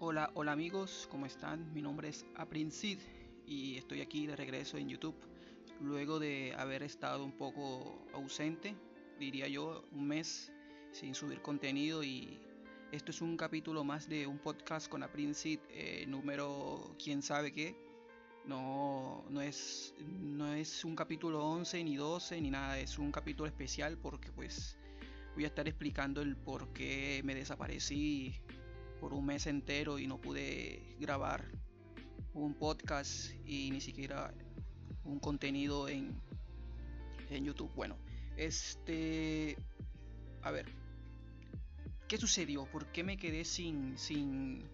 Hola, 0.00 0.30
hola 0.34 0.52
amigos, 0.52 1.08
¿cómo 1.10 1.26
están? 1.26 1.74
Mi 1.74 1.82
nombre 1.82 2.08
es 2.08 2.24
Aprinsid 2.36 3.00
y 3.48 3.76
estoy 3.78 4.00
aquí 4.00 4.28
de 4.28 4.36
regreso 4.36 4.76
en 4.76 4.88
YouTube 4.88 5.16
luego 5.80 6.20
de 6.20 6.54
haber 6.56 6.84
estado 6.84 7.24
un 7.24 7.32
poco 7.32 8.06
ausente, 8.14 8.76
diría 9.18 9.48
yo, 9.48 9.82
un 9.90 10.06
mes 10.06 10.52
sin 10.92 11.16
subir 11.16 11.42
contenido 11.42 12.04
y 12.04 12.38
esto 12.92 13.10
es 13.10 13.20
un 13.20 13.36
capítulo 13.36 13.82
más 13.82 14.08
de 14.08 14.28
un 14.28 14.38
podcast 14.38 14.88
con 14.88 15.02
Aprinsid 15.02 15.58
eh, 15.68 16.04
número 16.06 16.94
quién 17.02 17.20
sabe 17.20 17.52
qué. 17.52 17.74
No, 18.44 19.24
no, 19.30 19.42
es, 19.42 19.96
no 19.98 20.54
es 20.54 20.84
un 20.84 20.94
capítulo 20.94 21.44
11 21.44 21.82
ni 21.82 21.96
12 21.96 22.40
ni 22.40 22.52
nada, 22.52 22.78
es 22.78 23.00
un 23.00 23.10
capítulo 23.10 23.48
especial 23.48 23.98
porque 23.98 24.30
pues 24.30 24.78
voy 25.34 25.42
a 25.42 25.48
estar 25.48 25.66
explicando 25.66 26.22
el 26.22 26.36
por 26.36 26.72
qué 26.72 27.20
me 27.24 27.34
desaparecí 27.34 28.40
por 29.00 29.14
un 29.14 29.26
mes 29.26 29.46
entero 29.46 29.98
y 29.98 30.06
no 30.06 30.20
pude 30.20 30.96
grabar 30.98 31.44
un 32.34 32.54
podcast 32.54 33.32
y 33.44 33.70
ni 33.70 33.80
siquiera 33.80 34.32
un 35.04 35.18
contenido 35.18 35.88
en, 35.88 36.20
en 37.30 37.44
YouTube. 37.44 37.70
Bueno, 37.74 37.96
este... 38.36 39.56
A 40.42 40.50
ver. 40.50 40.66
¿Qué 42.06 42.16
sucedió? 42.16 42.66
¿Por 42.66 42.86
qué 42.86 43.04
me 43.04 43.16
quedé 43.16 43.44
sin... 43.44 43.98
sin 43.98 44.64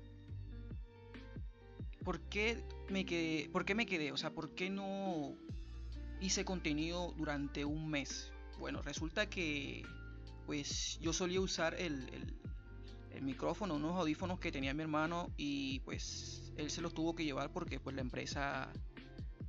¿Por 2.04 2.20
qué 2.28 2.62
me 2.90 3.06
quedé? 3.06 3.48
¿Por 3.48 3.64
qué 3.64 3.74
me 3.74 3.86
quedé? 3.86 4.12
O 4.12 4.16
sea, 4.16 4.30
¿por 4.30 4.54
qué 4.54 4.68
no 4.68 5.34
hice 6.20 6.44
contenido 6.44 7.14
durante 7.16 7.64
un 7.64 7.88
mes? 7.88 8.30
Bueno, 8.58 8.82
resulta 8.82 9.28
que 9.28 9.82
pues 10.44 10.98
yo 11.00 11.14
solía 11.14 11.40
usar 11.40 11.74
el, 11.74 12.08
el 12.10 12.43
micrófono, 13.22 13.74
unos 13.74 13.96
audífonos 13.96 14.38
que 14.40 14.52
tenía 14.52 14.74
mi 14.74 14.82
hermano 14.82 15.30
y 15.36 15.80
pues 15.80 16.52
él 16.56 16.70
se 16.70 16.80
los 16.80 16.94
tuvo 16.94 17.14
que 17.14 17.24
llevar 17.24 17.50
porque 17.50 17.80
pues 17.80 17.94
la 17.94 18.02
empresa 18.02 18.72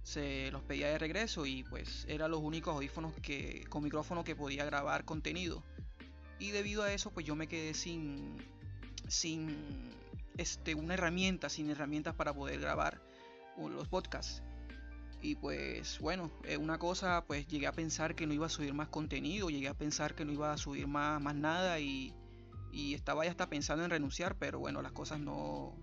se 0.04 0.52
los 0.52 0.62
pedía 0.64 0.88
de 0.88 1.00
regreso 1.00 1.46
y 1.46 1.64
pues 1.64 2.06
eran 2.08 2.32
los 2.32 2.40
únicos 2.42 2.76
audífonos 2.76 3.14
que 3.22 3.66
con 3.70 3.84
micrófono 3.84 4.24
que 4.24 4.36
podía 4.36 4.66
grabar 4.66 5.06
contenido. 5.06 5.64
Y 6.40 6.52
debido 6.52 6.84
a 6.84 6.94
eso 6.94 7.12
pues 7.12 7.26
yo 7.26 7.36
me 7.36 7.48
quedé 7.48 7.74
sin 7.74 8.36
sin 9.08 9.56
este 10.38 10.76
una 10.76 10.94
herramienta, 10.94 11.50
sin 11.50 11.70
herramientas 11.70 12.16
para 12.16 12.34
poder 12.34 12.60
grabar 12.60 13.02
los 13.58 13.88
podcasts. 13.88 14.44
Y 15.22 15.36
pues 15.36 16.00
bueno, 16.00 16.30
eh, 16.44 16.58
una 16.58 16.78
cosa 16.78 17.24
pues 17.26 17.48
llegué 17.48 17.68
a 17.68 17.72
pensar 17.72 18.16
que 18.16 18.28
no 18.28 18.34
iba 18.34 18.46
a 18.46 18.50
subir 18.50 18.74
más 18.74 18.90
contenido, 18.90 19.50
llegué 19.50 19.70
a 19.70 19.74
pensar 19.74 20.14
que 20.14 20.24
no 20.24 20.32
iba 20.32 20.54
a 20.54 20.58
subir 20.58 20.88
más, 20.88 21.20
más 21.22 21.36
nada 21.36 21.80
y 21.80 22.14
y 22.76 22.94
estaba 22.94 23.24
ya 23.24 23.32
hasta 23.32 23.48
pensando 23.48 23.86
en 23.86 23.90
renunciar, 23.90 24.36
pero 24.36 24.60
bueno, 24.60 24.82
las 24.82 24.92
cosas 24.92 25.18
no, 25.18 25.74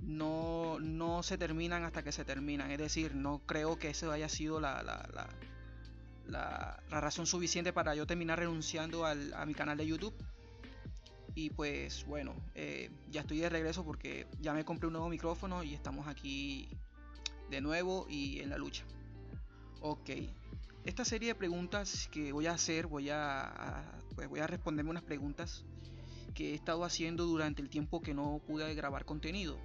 no, 0.00 0.78
no 0.80 1.22
se 1.22 1.36
terminan 1.36 1.84
hasta 1.84 2.02
que 2.02 2.12
se 2.12 2.24
terminan. 2.24 2.70
Es 2.70 2.78
decir, 2.78 3.14
no 3.14 3.40
creo 3.44 3.78
que 3.78 3.90
eso 3.90 4.10
haya 4.10 4.30
sido 4.30 4.58
la, 4.58 4.82
la, 4.82 5.28
la, 6.26 6.80
razón 6.88 7.26
suficiente 7.26 7.74
para 7.74 7.94
yo 7.94 8.06
terminar 8.06 8.38
renunciando 8.38 9.04
al, 9.04 9.34
a 9.34 9.44
mi 9.44 9.52
canal 9.52 9.76
de 9.76 9.86
YouTube. 9.86 10.14
Y 11.34 11.50
pues 11.50 12.06
bueno, 12.06 12.34
eh, 12.54 12.90
ya 13.10 13.20
estoy 13.20 13.40
de 13.40 13.50
regreso 13.50 13.84
porque 13.84 14.26
ya 14.40 14.54
me 14.54 14.64
compré 14.64 14.86
un 14.86 14.94
nuevo 14.94 15.10
micrófono 15.10 15.62
y 15.62 15.74
estamos 15.74 16.08
aquí 16.08 16.70
de 17.50 17.60
nuevo 17.60 18.06
y 18.08 18.40
en 18.40 18.48
la 18.48 18.56
lucha. 18.56 18.82
Ok, 19.82 20.08
esta 20.86 21.04
serie 21.04 21.28
de 21.28 21.34
preguntas 21.34 22.08
que 22.10 22.32
voy 22.32 22.46
a 22.46 22.52
hacer, 22.52 22.86
voy 22.86 23.10
a, 23.10 23.92
pues 24.14 24.26
voy 24.26 24.40
a 24.40 24.46
responderme 24.46 24.90
unas 24.90 25.02
preguntas 25.02 25.66
que 26.38 26.52
he 26.52 26.54
estado 26.54 26.84
haciendo 26.84 27.26
durante 27.26 27.62
el 27.62 27.68
tiempo 27.68 28.00
que 28.00 28.14
no 28.14 28.40
pude 28.46 28.72
grabar 28.76 29.04
contenido. 29.04 29.58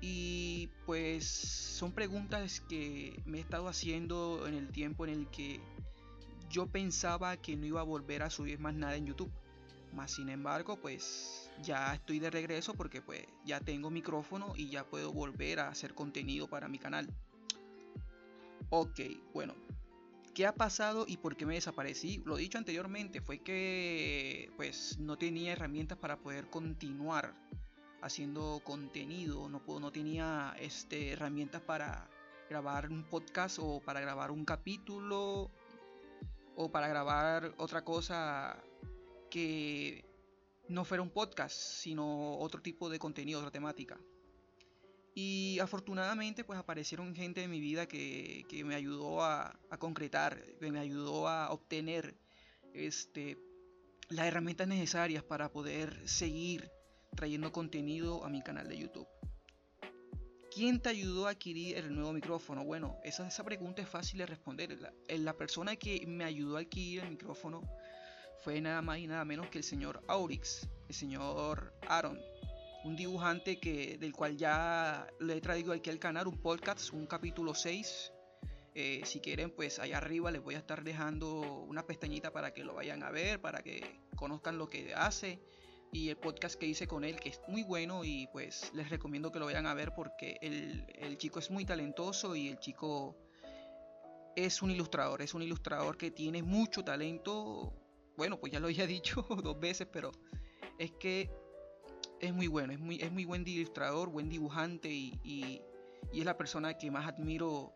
Y 0.00 0.70
pues 0.86 1.26
son 1.26 1.92
preguntas 1.92 2.60
que 2.60 3.20
me 3.26 3.36
he 3.36 3.40
estado 3.42 3.68
haciendo 3.68 4.48
en 4.48 4.54
el 4.54 4.70
tiempo 4.72 5.04
en 5.04 5.12
el 5.12 5.26
que 5.28 5.60
yo 6.48 6.66
pensaba 6.66 7.36
que 7.36 7.56
no 7.56 7.66
iba 7.66 7.82
a 7.82 7.84
volver 7.84 8.22
a 8.22 8.30
subir 8.30 8.58
más 8.58 8.72
nada 8.72 8.96
en 8.96 9.04
YouTube. 9.04 9.30
Más 9.92 10.12
sin 10.12 10.30
embargo, 10.30 10.80
pues 10.80 11.50
ya 11.62 11.94
estoy 11.94 12.20
de 12.20 12.30
regreso 12.30 12.72
porque 12.72 13.02
pues 13.02 13.26
ya 13.44 13.60
tengo 13.60 13.90
micrófono 13.90 14.54
y 14.56 14.70
ya 14.70 14.88
puedo 14.88 15.12
volver 15.12 15.60
a 15.60 15.68
hacer 15.68 15.94
contenido 15.94 16.48
para 16.48 16.68
mi 16.68 16.78
canal. 16.78 17.06
Ok, 18.70 18.98
bueno, 19.34 19.54
¿Qué 20.34 20.46
ha 20.46 20.52
pasado 20.52 21.04
y 21.06 21.16
por 21.16 21.36
qué 21.36 21.46
me 21.46 21.54
desaparecí? 21.54 22.20
Lo 22.26 22.36
dicho 22.36 22.58
anteriormente 22.58 23.20
fue 23.20 23.38
que 23.38 24.50
pues 24.56 24.98
no 24.98 25.16
tenía 25.16 25.52
herramientas 25.52 25.96
para 25.96 26.18
poder 26.18 26.50
continuar 26.50 27.36
haciendo 28.02 28.60
contenido, 28.64 29.48
no, 29.48 29.62
no 29.78 29.92
tenía 29.92 30.56
este, 30.58 31.12
herramientas 31.12 31.62
para 31.62 32.10
grabar 32.50 32.90
un 32.90 33.04
podcast 33.04 33.60
o 33.60 33.80
para 33.80 34.00
grabar 34.00 34.32
un 34.32 34.44
capítulo 34.44 35.52
o 36.56 36.68
para 36.72 36.88
grabar 36.88 37.54
otra 37.56 37.84
cosa 37.84 38.60
que 39.30 40.04
no 40.68 40.84
fuera 40.84 41.02
un 41.02 41.10
podcast, 41.10 41.54
sino 41.54 42.38
otro 42.38 42.60
tipo 42.60 42.90
de 42.90 42.98
contenido, 42.98 43.38
otra 43.38 43.52
temática. 43.52 44.00
Y 45.14 45.58
afortunadamente 45.60 46.42
pues 46.42 46.58
aparecieron 46.58 47.14
gente 47.14 47.42
en 47.42 47.50
mi 47.50 47.60
vida 47.60 47.86
que, 47.86 48.44
me 48.64 48.74
ayudó 48.74 49.22
a, 49.22 49.58
concretar, 49.78 50.42
que 50.58 50.72
me 50.72 50.80
ayudó 50.80 51.28
a 51.28 51.50
obtener 51.52 52.16
este, 52.72 53.38
las 54.08 54.26
herramientas 54.26 54.66
necesarias 54.66 55.22
para 55.22 55.52
poder 55.52 56.08
seguir 56.08 56.68
trayendo 57.14 57.52
contenido 57.52 58.24
a 58.24 58.28
mi 58.28 58.42
canal 58.42 58.68
de 58.68 58.78
YouTube. 58.78 59.06
¿Quién 60.52 60.80
te 60.80 60.88
ayudó 60.88 61.26
a 61.26 61.30
adquirir 61.30 61.76
el 61.76 61.94
nuevo 61.94 62.12
micrófono? 62.12 62.64
Bueno, 62.64 62.96
esa, 63.04 63.26
esa 63.26 63.44
pregunta 63.44 63.82
es 63.82 63.88
fácil 63.88 64.18
de 64.18 64.26
responder. 64.26 64.78
La, 64.80 64.92
la 65.08 65.36
persona 65.36 65.76
que 65.76 66.04
me 66.06 66.24
ayudó 66.24 66.56
a 66.56 66.60
adquirir 66.60 67.02
el 67.02 67.10
micrófono 67.10 67.62
fue 68.40 68.60
nada 68.60 68.82
más 68.82 68.98
y 68.98 69.06
nada 69.06 69.24
menos 69.24 69.48
que 69.48 69.58
el 69.58 69.64
señor 69.64 70.02
Aurix, 70.06 70.68
el 70.88 70.94
señor 70.94 71.72
Aaron 71.88 72.20
un 72.84 72.96
dibujante 72.96 73.58
que, 73.58 73.96
del 73.98 74.12
cual 74.12 74.36
ya 74.36 75.06
le 75.18 75.38
he 75.38 75.40
traído 75.40 75.72
aquí 75.72 75.90
al 75.90 75.98
canal 75.98 76.28
un 76.28 76.36
podcast, 76.36 76.92
un 76.92 77.06
capítulo 77.06 77.54
6. 77.54 78.12
Eh, 78.74 79.00
si 79.04 79.20
quieren, 79.20 79.50
pues 79.50 79.78
allá 79.78 79.98
arriba 79.98 80.30
les 80.30 80.42
voy 80.42 80.54
a 80.54 80.58
estar 80.58 80.84
dejando 80.84 81.40
una 81.40 81.86
pestañita 81.86 82.30
para 82.32 82.52
que 82.52 82.62
lo 82.62 82.74
vayan 82.74 83.02
a 83.02 83.10
ver, 83.10 83.40
para 83.40 83.62
que 83.62 84.00
conozcan 84.16 84.58
lo 84.58 84.68
que 84.68 84.94
hace 84.94 85.40
y 85.92 86.10
el 86.10 86.16
podcast 86.16 86.56
que 86.56 86.66
hice 86.66 86.86
con 86.86 87.04
él, 87.04 87.20
que 87.20 87.30
es 87.30 87.40
muy 87.48 87.62
bueno 87.62 88.04
y 88.04 88.26
pues 88.32 88.70
les 88.74 88.90
recomiendo 88.90 89.30
que 89.32 89.38
lo 89.38 89.46
vayan 89.46 89.66
a 89.66 89.74
ver 89.74 89.94
porque 89.94 90.36
el, 90.42 90.84
el 90.98 91.16
chico 91.16 91.38
es 91.38 91.50
muy 91.50 91.64
talentoso 91.64 92.34
y 92.36 92.48
el 92.48 92.58
chico 92.58 93.16
es 94.36 94.60
un 94.60 94.72
ilustrador, 94.72 95.22
es 95.22 95.32
un 95.34 95.42
ilustrador 95.42 95.96
que 95.96 96.10
tiene 96.10 96.42
mucho 96.42 96.84
talento. 96.84 97.72
Bueno, 98.16 98.38
pues 98.38 98.52
ya 98.52 98.60
lo 98.60 98.66
había 98.66 98.86
dicho 98.88 99.22
dos 99.42 99.58
veces, 99.58 99.86
pero 99.90 100.12
es 100.78 100.90
que 100.92 101.30
es 102.20 102.32
muy 102.32 102.46
bueno, 102.46 102.72
es 102.72 102.80
muy, 102.80 103.00
es 103.00 103.12
muy 103.12 103.24
buen 103.24 103.46
ilustrador, 103.46 104.08
buen 104.08 104.28
dibujante 104.28 104.88
y, 104.90 105.62
es 106.12 106.24
la 106.24 106.36
persona 106.36 106.74
que 106.74 106.90
más 106.90 107.08
admiro 107.08 107.72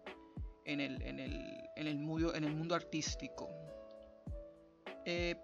en 0.65 0.81
el, 0.81 1.03
en 1.03 1.19
el, 1.87 1.99
mundo, 1.99 2.35
en 2.35 2.45
el 2.45 2.55
mundo 2.55 2.75
artístico. 2.75 3.49
Eh, 5.05 5.35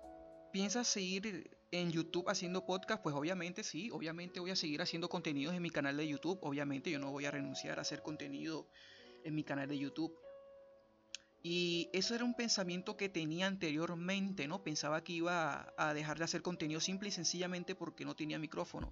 ¿Piensas 0.53 0.87
seguir 0.87 1.50
en 1.72 1.91
YouTube 1.91 2.28
haciendo 2.28 2.65
podcast? 2.65 3.03
Pues 3.03 3.16
obviamente 3.16 3.65
sí, 3.65 3.91
obviamente 3.91 4.38
voy 4.38 4.53
a 4.53 4.56
seguir 4.56 4.81
haciendo 4.81 5.09
contenidos 5.09 5.55
en 5.55 5.62
mi 5.62 5.71
canal 5.71 5.97
de 5.97 6.06
YouTube, 6.06 6.38
obviamente 6.43 6.91
yo 6.91 7.00
no 7.00 7.11
voy 7.11 7.25
a 7.25 7.32
renunciar 7.32 7.78
a 7.78 7.82
hacer 7.82 8.03
contenido 8.03 8.69
en 9.25 9.34
mi 9.34 9.43
canal 9.43 9.69
de 9.69 9.78
YouTube. 9.78 10.15
Y 11.47 11.91
eso 11.93 12.15
era 12.15 12.25
un 12.25 12.32
pensamiento 12.32 12.97
que 12.97 13.10
tenía 13.10 13.47
anteriormente, 13.47 14.49
¿no? 14.49 14.62
Pensaba 14.62 15.05
que 15.05 15.12
iba 15.12 15.75
a 15.77 15.93
dejar 15.93 16.16
de 16.16 16.25
hacer 16.25 16.41
contenido 16.41 16.81
simple 16.81 17.10
y 17.10 17.12
sencillamente 17.12 17.75
porque 17.75 18.06
no 18.06 18.17
tenía 18.17 18.38
micrófono. 18.38 18.91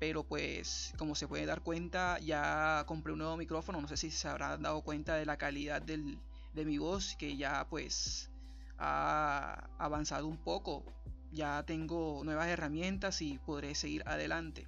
Pero 0.00 0.24
pues, 0.24 0.92
como 0.98 1.14
se 1.14 1.28
puede 1.28 1.46
dar 1.46 1.62
cuenta, 1.62 2.18
ya 2.18 2.82
compré 2.88 3.12
un 3.12 3.20
nuevo 3.20 3.36
micrófono. 3.36 3.80
No 3.80 3.86
sé 3.86 3.96
si 3.96 4.10
se 4.10 4.26
habrán 4.26 4.62
dado 4.62 4.82
cuenta 4.82 5.14
de 5.14 5.24
la 5.24 5.36
calidad 5.36 5.80
de 5.80 6.64
mi 6.64 6.78
voz, 6.78 7.14
que 7.14 7.36
ya 7.36 7.64
pues 7.70 8.32
ha 8.76 9.70
avanzado 9.78 10.26
un 10.26 10.38
poco. 10.38 10.84
Ya 11.30 11.62
tengo 11.62 12.22
nuevas 12.24 12.48
herramientas 12.48 13.22
y 13.22 13.38
podré 13.38 13.76
seguir 13.76 14.02
adelante. 14.06 14.66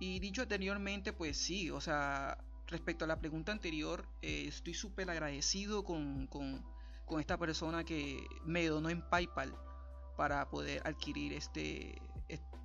Y 0.00 0.20
dicho 0.20 0.40
anteriormente, 0.40 1.12
pues 1.12 1.36
sí, 1.36 1.70
o 1.70 1.82
sea, 1.82 2.38
respecto 2.72 3.04
a 3.04 3.08
la 3.08 3.18
pregunta 3.18 3.52
anterior, 3.52 4.08
eh, 4.22 4.46
estoy 4.48 4.74
súper 4.74 5.08
agradecido 5.10 5.84
con, 5.84 6.28
esta 7.20 7.36
persona 7.36 7.84
que 7.84 8.26
me 8.46 8.66
donó 8.66 8.88
en 8.88 9.02
PayPal 9.02 9.54
para 10.16 10.48
poder 10.48 10.80
adquirir 10.86 11.34
este, 11.34 12.00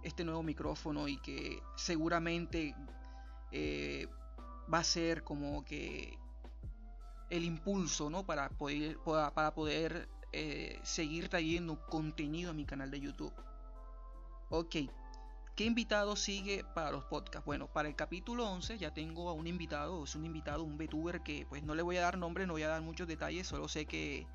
este 0.04 0.24
nuevo 0.24 0.42
micrófono 0.42 1.10
y 1.10 1.18
que 1.18 1.62
seguramente 1.76 2.74
eh, 3.52 4.08
va 4.74 4.80
a 4.80 4.84
ser 4.86 5.24
como 5.26 5.66
que 5.66 6.18
el 7.30 7.44
impulso 7.44 8.10
¿no? 8.10 8.26
para 8.26 8.48
poder, 8.50 8.98
para 9.04 9.54
poder 9.54 10.08
eh, 10.32 10.80
seguir 10.84 11.28
trayendo 11.28 11.86
contenido 11.86 12.52
a 12.52 12.54
mi 12.54 12.66
canal 12.66 12.90
de 12.90 13.02
YouTube. 13.02 13.34
Ok, 14.50 14.76
¿Qué 15.58 15.64
invitado 15.64 16.16
sigue 16.16 16.64
para 16.76 16.92
los 16.92 17.06
podcasts? 17.06 17.44
Bueno, 17.44 17.66
para 17.66 17.90
el 17.90 17.96
capítulo 17.96 18.48
11 18.48 18.78
ya 18.78 18.94
tengo 18.94 19.28
a 19.28 19.34
un 19.34 19.48
invitado, 19.48 20.04
es 20.04 20.14
un 20.14 20.24
invitado, 20.24 20.64
un 20.64 20.78
VTuber 20.78 21.22
que 21.24 21.48
pues 21.50 21.64
no 21.64 21.74
le 21.74 21.82
voy 21.82 21.98
a 21.98 22.02
dar 22.02 22.20
nombre, 22.20 22.46
no 22.46 22.54
voy 22.54 22.62
a 22.62 22.68
dar 22.68 22.84
muchos 22.84 23.08
detalles, 23.08 23.48
solo 23.48 23.68
sé 23.68 23.88
que 23.88 24.28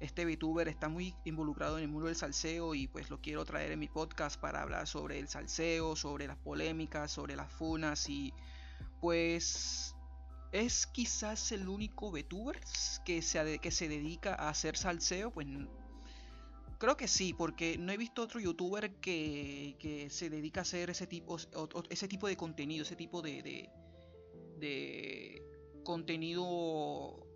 este 0.00 0.24
VTuber 0.24 0.66
está 0.66 0.88
muy 0.88 1.14
involucrado 1.24 1.78
en 1.78 1.84
el 1.84 1.90
mundo 1.90 2.08
del 2.08 2.16
salseo 2.16 2.74
y 2.74 2.88
pues 2.88 3.08
lo 3.08 3.20
quiero 3.20 3.44
traer 3.44 3.70
en 3.70 3.78
mi 3.78 3.86
podcast 3.86 4.40
para 4.40 4.62
hablar 4.62 4.88
sobre 4.88 5.20
el 5.20 5.28
salseo, 5.28 5.94
sobre 5.94 6.26
las 6.26 6.38
polémicas, 6.38 7.12
sobre 7.12 7.36
las 7.36 7.52
funas 7.52 8.08
y 8.08 8.34
pues 9.00 9.94
es 10.50 10.88
quizás 10.88 11.52
el 11.52 11.68
único 11.68 12.10
VTuber 12.10 12.60
que 13.04 13.22
se, 13.22 13.60
que 13.60 13.70
se 13.70 13.88
dedica 13.88 14.34
a 14.34 14.48
hacer 14.48 14.76
salseo, 14.76 15.30
pues 15.30 15.46
Creo 16.78 16.96
que 16.96 17.08
sí, 17.08 17.32
porque 17.32 17.78
no 17.78 17.92
he 17.92 17.96
visto 17.96 18.22
otro 18.22 18.40
youtuber 18.40 18.94
que, 18.96 20.08
se 20.10 20.30
dedica 20.30 20.60
a 20.60 20.62
hacer 20.62 20.90
ese 20.90 21.06
tipo, 21.06 21.36
ese 21.88 22.08
tipo 22.08 22.26
de 22.26 22.36
contenido, 22.36 22.82
ese 22.82 22.96
tipo 22.96 23.22
de, 23.22 23.70
de, 24.58 25.42
contenido 25.84 27.26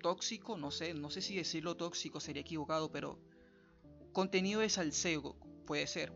tóxico, 0.00 0.56
no 0.56 0.70
sé, 0.70 0.94
no 0.94 1.10
sé 1.10 1.22
si 1.22 1.36
decirlo 1.36 1.76
tóxico 1.76 2.20
sería 2.20 2.42
equivocado, 2.42 2.90
pero 2.90 3.18
contenido 4.12 4.60
de 4.60 4.68
salseo 4.68 5.36
puede 5.66 5.86
ser. 5.86 6.12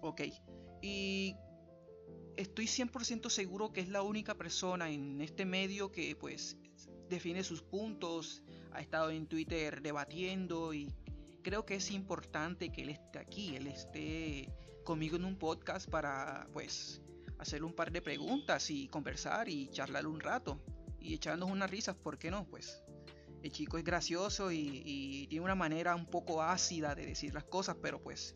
Ok. 0.00 0.22
Y 0.80 1.34
estoy 2.36 2.66
100% 2.66 3.30
seguro 3.30 3.72
que 3.72 3.80
es 3.80 3.88
la 3.88 4.02
única 4.02 4.36
persona 4.36 4.90
en 4.90 5.20
este 5.20 5.44
medio 5.44 5.90
que 5.90 6.14
pues 6.16 6.56
define 7.08 7.42
sus 7.42 7.62
puntos, 7.62 8.42
ha 8.72 8.80
estado 8.80 9.10
en 9.10 9.26
Twitter 9.26 9.82
debatiendo 9.82 10.72
y 10.72 10.92
creo 11.42 11.64
que 11.64 11.76
es 11.76 11.90
importante 11.90 12.70
que 12.70 12.82
él 12.82 12.90
esté 12.90 13.18
aquí, 13.18 13.56
él 13.56 13.66
esté 13.66 14.52
conmigo 14.84 15.16
en 15.16 15.24
un 15.24 15.36
podcast 15.36 15.88
para 15.88 16.48
pues 16.52 17.02
hacerle 17.38 17.66
un 17.66 17.74
par 17.74 17.92
de 17.92 18.02
preguntas 18.02 18.70
y 18.70 18.88
conversar 18.88 19.48
y 19.48 19.68
charlar 19.68 20.06
un 20.06 20.20
rato 20.20 20.60
y 21.00 21.14
echarnos 21.14 21.50
unas 21.50 21.70
risas, 21.70 21.96
¿por 21.96 22.18
qué 22.18 22.30
no? 22.30 22.46
Pues 22.46 22.82
el 23.42 23.52
chico 23.52 23.78
es 23.78 23.84
gracioso 23.84 24.50
y, 24.50 25.26
tiene 25.28 25.44
una 25.44 25.54
manera 25.54 25.94
un 25.94 26.06
poco 26.06 26.42
ácida 26.42 26.94
de 26.94 27.06
decir 27.06 27.34
las 27.34 27.44
cosas, 27.44 27.76
pero 27.80 28.02
pues 28.02 28.34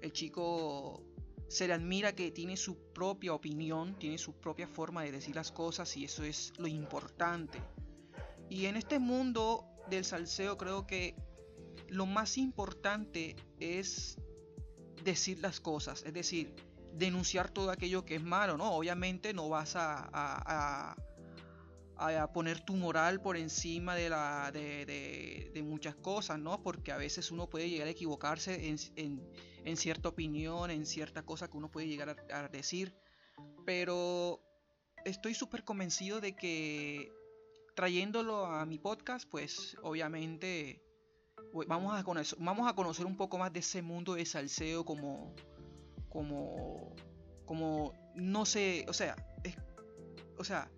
el 0.00 0.12
chico 0.12 1.04
se 1.48 1.66
le 1.66 1.74
admira 1.74 2.14
que 2.14 2.30
tiene 2.30 2.56
su 2.56 2.92
propia 2.92 3.34
opinión, 3.34 3.98
tiene 3.98 4.18
su 4.18 4.34
propia 4.34 4.66
forma 4.66 5.02
de 5.02 5.12
decir 5.12 5.34
las 5.34 5.52
cosas 5.52 5.96
y 5.96 6.04
eso 6.04 6.22
es 6.24 6.52
lo 6.58 6.66
importante. 6.66 7.60
Y 8.48 8.66
en 8.66 8.76
este 8.76 8.98
mundo 8.98 9.66
del 9.90 10.04
salseo 10.04 10.56
creo 10.56 10.86
que 10.86 11.16
lo 11.88 12.06
más 12.06 12.38
importante 12.38 13.36
es 13.60 14.18
decir 15.04 15.38
las 15.40 15.60
cosas, 15.60 16.02
es 16.04 16.12
decir, 16.12 16.54
denunciar 16.92 17.50
todo 17.50 17.70
aquello 17.70 18.04
que 18.04 18.16
es 18.16 18.22
malo, 18.22 18.56
¿no? 18.56 18.72
Obviamente 18.72 19.32
no 19.32 19.48
vas 19.48 19.76
a, 19.76 20.08
a, 20.12 20.96
poner 22.32 22.60
tu 22.60 22.74
moral 22.74 23.20
por 23.20 23.36
encima 23.36 23.96
de, 23.96 24.08
la, 24.08 24.52
de, 24.52 25.60
muchas 25.64 25.96
cosas, 25.96 26.38
¿no? 26.38 26.62
Porque 26.62 26.92
a 26.92 26.96
veces 26.96 27.30
uno 27.30 27.48
puede 27.48 27.68
llegar 27.68 27.88
a 27.88 27.90
equivocarse 27.90 28.68
en, 28.68 29.76
cierta 29.76 30.08
opinión, 30.08 30.70
en 30.70 30.86
cierta 30.86 31.22
cosa 31.22 31.48
que 31.48 31.56
uno 31.56 31.70
puede 31.70 31.88
llegar 31.88 32.10
a, 32.30 32.38
a 32.38 32.48
decir, 32.48 32.94
pero 33.66 34.40
estoy 35.04 35.34
súper 35.34 35.64
convencido 35.64 36.20
de 36.20 36.36
que 36.36 37.12
trayéndolo 37.74 38.46
a 38.46 38.64
mi 38.66 38.78
podcast, 38.78 39.28
pues 39.28 39.76
obviamente 39.82 40.87
vamos 41.52 41.98
a 41.98 42.04
conocer, 42.04 42.38
vamos 42.40 42.68
a 42.68 42.74
conocer 42.74 43.06
un 43.06 43.16
poco 43.16 43.38
más 43.38 43.52
de 43.52 43.60
ese 43.60 43.82
mundo 43.82 44.14
de 44.14 44.24
salseo 44.24 44.84
como 44.84 45.34
como 46.08 46.94
como 47.44 47.92
no 48.14 48.44
sé, 48.44 48.84
o 48.88 48.92
sea, 48.92 49.16
o 50.36 50.44
sea, 50.44 50.70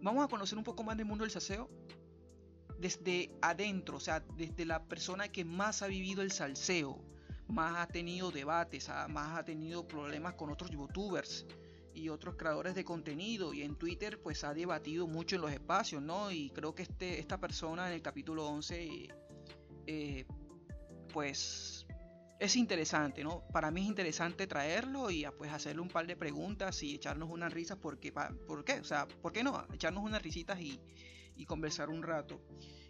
vamos 0.00 0.24
a 0.24 0.28
conocer 0.28 0.56
un 0.56 0.64
poco 0.64 0.82
más 0.82 0.96
del 0.96 1.06
mundo 1.06 1.24
del 1.24 1.30
salseo 1.30 1.68
desde 2.78 3.30
adentro, 3.42 3.98
o 3.98 4.00
sea, 4.00 4.20
desde 4.20 4.64
la 4.64 4.84
persona 4.84 5.28
que 5.28 5.44
más 5.44 5.82
ha 5.82 5.86
vivido 5.86 6.22
el 6.22 6.30
salseo, 6.30 6.98
más 7.48 7.76
ha 7.76 7.86
tenido 7.86 8.30
debates, 8.30 8.88
más 9.08 9.38
ha 9.38 9.44
tenido 9.44 9.86
problemas 9.86 10.34
con 10.34 10.50
otros 10.50 10.70
youtubers 10.70 11.46
y 11.92 12.08
otros 12.08 12.36
creadores 12.36 12.74
de 12.74 12.84
contenido 12.84 13.52
y 13.52 13.62
en 13.62 13.76
Twitter 13.76 14.20
pues 14.22 14.44
ha 14.44 14.54
debatido 14.54 15.06
mucho 15.06 15.36
en 15.36 15.42
los 15.42 15.52
espacios, 15.52 16.00
¿no? 16.00 16.30
Y 16.30 16.50
creo 16.50 16.74
que 16.74 16.84
este, 16.84 17.18
esta 17.18 17.38
persona 17.38 17.88
en 17.88 17.94
el 17.94 18.02
capítulo 18.02 18.46
11 18.46 19.08
eh, 19.86 20.24
pues 21.12 21.86
es 22.40 22.56
interesante, 22.56 23.22
¿no? 23.22 23.42
Para 23.52 23.70
mí 23.70 23.82
es 23.82 23.86
interesante 23.86 24.46
traerlo 24.46 25.10
y 25.10 25.26
pues 25.36 25.52
hacerle 25.52 25.82
un 25.82 25.88
par 25.88 26.06
de 26.06 26.16
preguntas 26.16 26.82
y 26.82 26.94
echarnos 26.94 27.28
unas 27.30 27.52
risas 27.52 27.76
porque, 27.76 28.12
¿por 28.12 28.64
qué? 28.64 28.80
O 28.80 28.84
sea, 28.84 29.06
¿por 29.06 29.32
qué 29.32 29.44
no? 29.44 29.66
Echarnos 29.74 30.02
unas 30.02 30.22
risitas 30.22 30.58
y, 30.60 30.80
conversar 31.46 31.88
un 31.88 32.02
rato. 32.02 32.38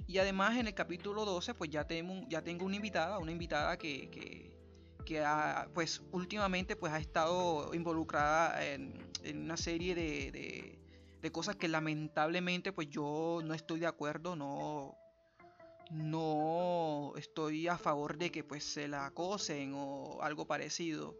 Y 0.08 0.18
además 0.18 0.58
en 0.58 0.66
el 0.66 0.74
capítulo 0.74 1.24
12 1.24 1.54
pues 1.54 1.70
ya 1.70 1.86
tengo, 1.86 2.26
ya 2.28 2.42
tengo 2.42 2.66
una 2.66 2.74
invitada, 2.74 3.20
una 3.20 3.30
invitada 3.30 3.78
que, 3.78 4.10
que, 4.10 5.24
pues 5.72 6.02
últimamente 6.10 6.74
pues 6.74 6.92
ha 6.92 6.98
estado 6.98 7.72
involucrada 7.74 8.64
en, 8.66 8.98
una 9.34 9.56
serie 9.56 9.94
de, 9.94 10.32
de, 10.32 10.78
de, 11.22 11.32
cosas 11.32 11.54
que 11.54 11.68
lamentablemente 11.68 12.72
pues 12.72 12.90
yo 12.90 13.40
no 13.44 13.54
estoy 13.54 13.78
de 13.78 13.86
acuerdo, 13.86 14.34
no, 14.34 14.96
no 15.90 17.12
estoy 17.16 17.66
a 17.68 17.76
favor 17.76 18.16
de 18.16 18.30
que 18.30 18.44
pues 18.44 18.64
se 18.64 18.88
la 18.88 19.06
acosen 19.06 19.72
o 19.74 20.22
algo 20.22 20.46
parecido. 20.46 21.16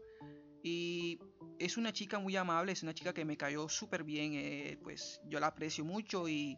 Y 0.63 1.19
es 1.59 1.77
una 1.77 1.91
chica 1.91 2.19
muy 2.19 2.35
amable, 2.35 2.71
es 2.71 2.83
una 2.83 2.93
chica 2.93 3.13
que 3.13 3.25
me 3.25 3.37
cayó 3.37 3.67
súper 3.67 4.03
bien, 4.03 4.33
eh, 4.33 4.77
pues 4.81 5.21
yo 5.25 5.39
la 5.39 5.47
aprecio 5.47 5.83
mucho 5.83 6.29
y, 6.29 6.57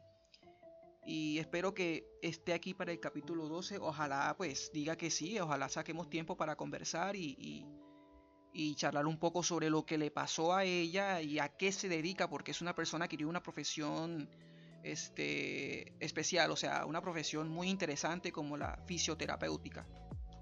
y 1.05 1.39
espero 1.39 1.73
que 1.73 2.05
esté 2.21 2.53
aquí 2.53 2.73
para 2.73 2.91
el 2.91 2.99
capítulo 2.99 3.47
12. 3.47 3.79
Ojalá 3.79 4.35
pues 4.37 4.71
diga 4.73 4.95
que 4.95 5.09
sí, 5.09 5.39
ojalá 5.39 5.69
saquemos 5.69 6.09
tiempo 6.09 6.37
para 6.37 6.55
conversar 6.55 7.15
y, 7.15 7.35
y, 7.39 7.65
y, 8.53 8.75
charlar 8.75 9.07
un 9.07 9.17
poco 9.17 9.41
sobre 9.41 9.69
lo 9.69 9.85
que 9.85 9.97
le 9.97 10.11
pasó 10.11 10.53
a 10.53 10.65
ella 10.65 11.21
y 11.21 11.39
a 11.39 11.49
qué 11.49 11.71
se 11.71 11.89
dedica, 11.89 12.29
porque 12.29 12.51
es 12.51 12.61
una 12.61 12.75
persona 12.75 13.07
que 13.07 13.17
tiene 13.17 13.29
una 13.29 13.41
profesión 13.41 14.29
este, 14.83 15.93
especial, 16.03 16.51
o 16.51 16.55
sea, 16.55 16.85
una 16.85 17.01
profesión 17.01 17.49
muy 17.49 17.69
interesante 17.69 18.31
como 18.31 18.57
la 18.57 18.77
fisioterapéutica 18.85 19.87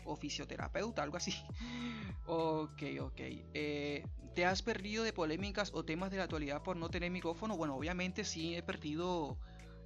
o 0.05 0.15
fisioterapeuta, 0.15 1.03
algo 1.03 1.17
así. 1.17 1.33
ok, 2.25 2.83
ok. 3.01 3.19
Eh, 3.53 4.03
¿Te 4.35 4.45
has 4.45 4.61
perdido 4.61 5.03
de 5.03 5.13
polémicas 5.13 5.71
o 5.73 5.83
temas 5.83 6.11
de 6.11 6.17
la 6.17 6.23
actualidad 6.23 6.63
por 6.63 6.75
no 6.75 6.89
tener 6.89 7.11
micrófono? 7.11 7.57
Bueno, 7.57 7.75
obviamente 7.75 8.23
sí 8.23 8.55
he 8.55 8.63
perdido 8.63 9.37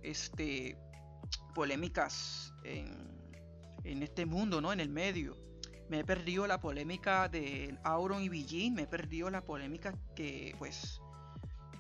este, 0.04 0.78
polémicas 1.54 2.54
en, 2.64 3.16
en 3.84 4.04
este 4.04 4.26
mundo, 4.26 4.62
¿no? 4.62 4.72
En 4.72 4.80
el 4.80 4.90
medio. 4.90 5.36
Me 5.90 6.00
he 6.00 6.04
perdido 6.04 6.48
la 6.48 6.60
polémica 6.60 7.28
de 7.28 7.78
Auron 7.84 8.24
y 8.24 8.30
Villín, 8.30 8.74
me 8.74 8.84
he 8.84 8.88
perdido 8.88 9.30
la 9.30 9.42
polémica 9.42 9.94
que 10.16 10.56
pues 10.58 11.00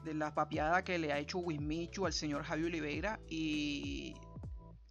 de 0.06 0.14
la 0.14 0.34
papiada 0.34 0.84
que 0.84 0.98
le 0.98 1.12
ha 1.12 1.20
hecho 1.20 1.40
Wismichu 1.40 2.06
al 2.06 2.14
señor 2.14 2.44
Javier 2.44 2.68
Oliveira 2.68 3.20
y 3.28 4.16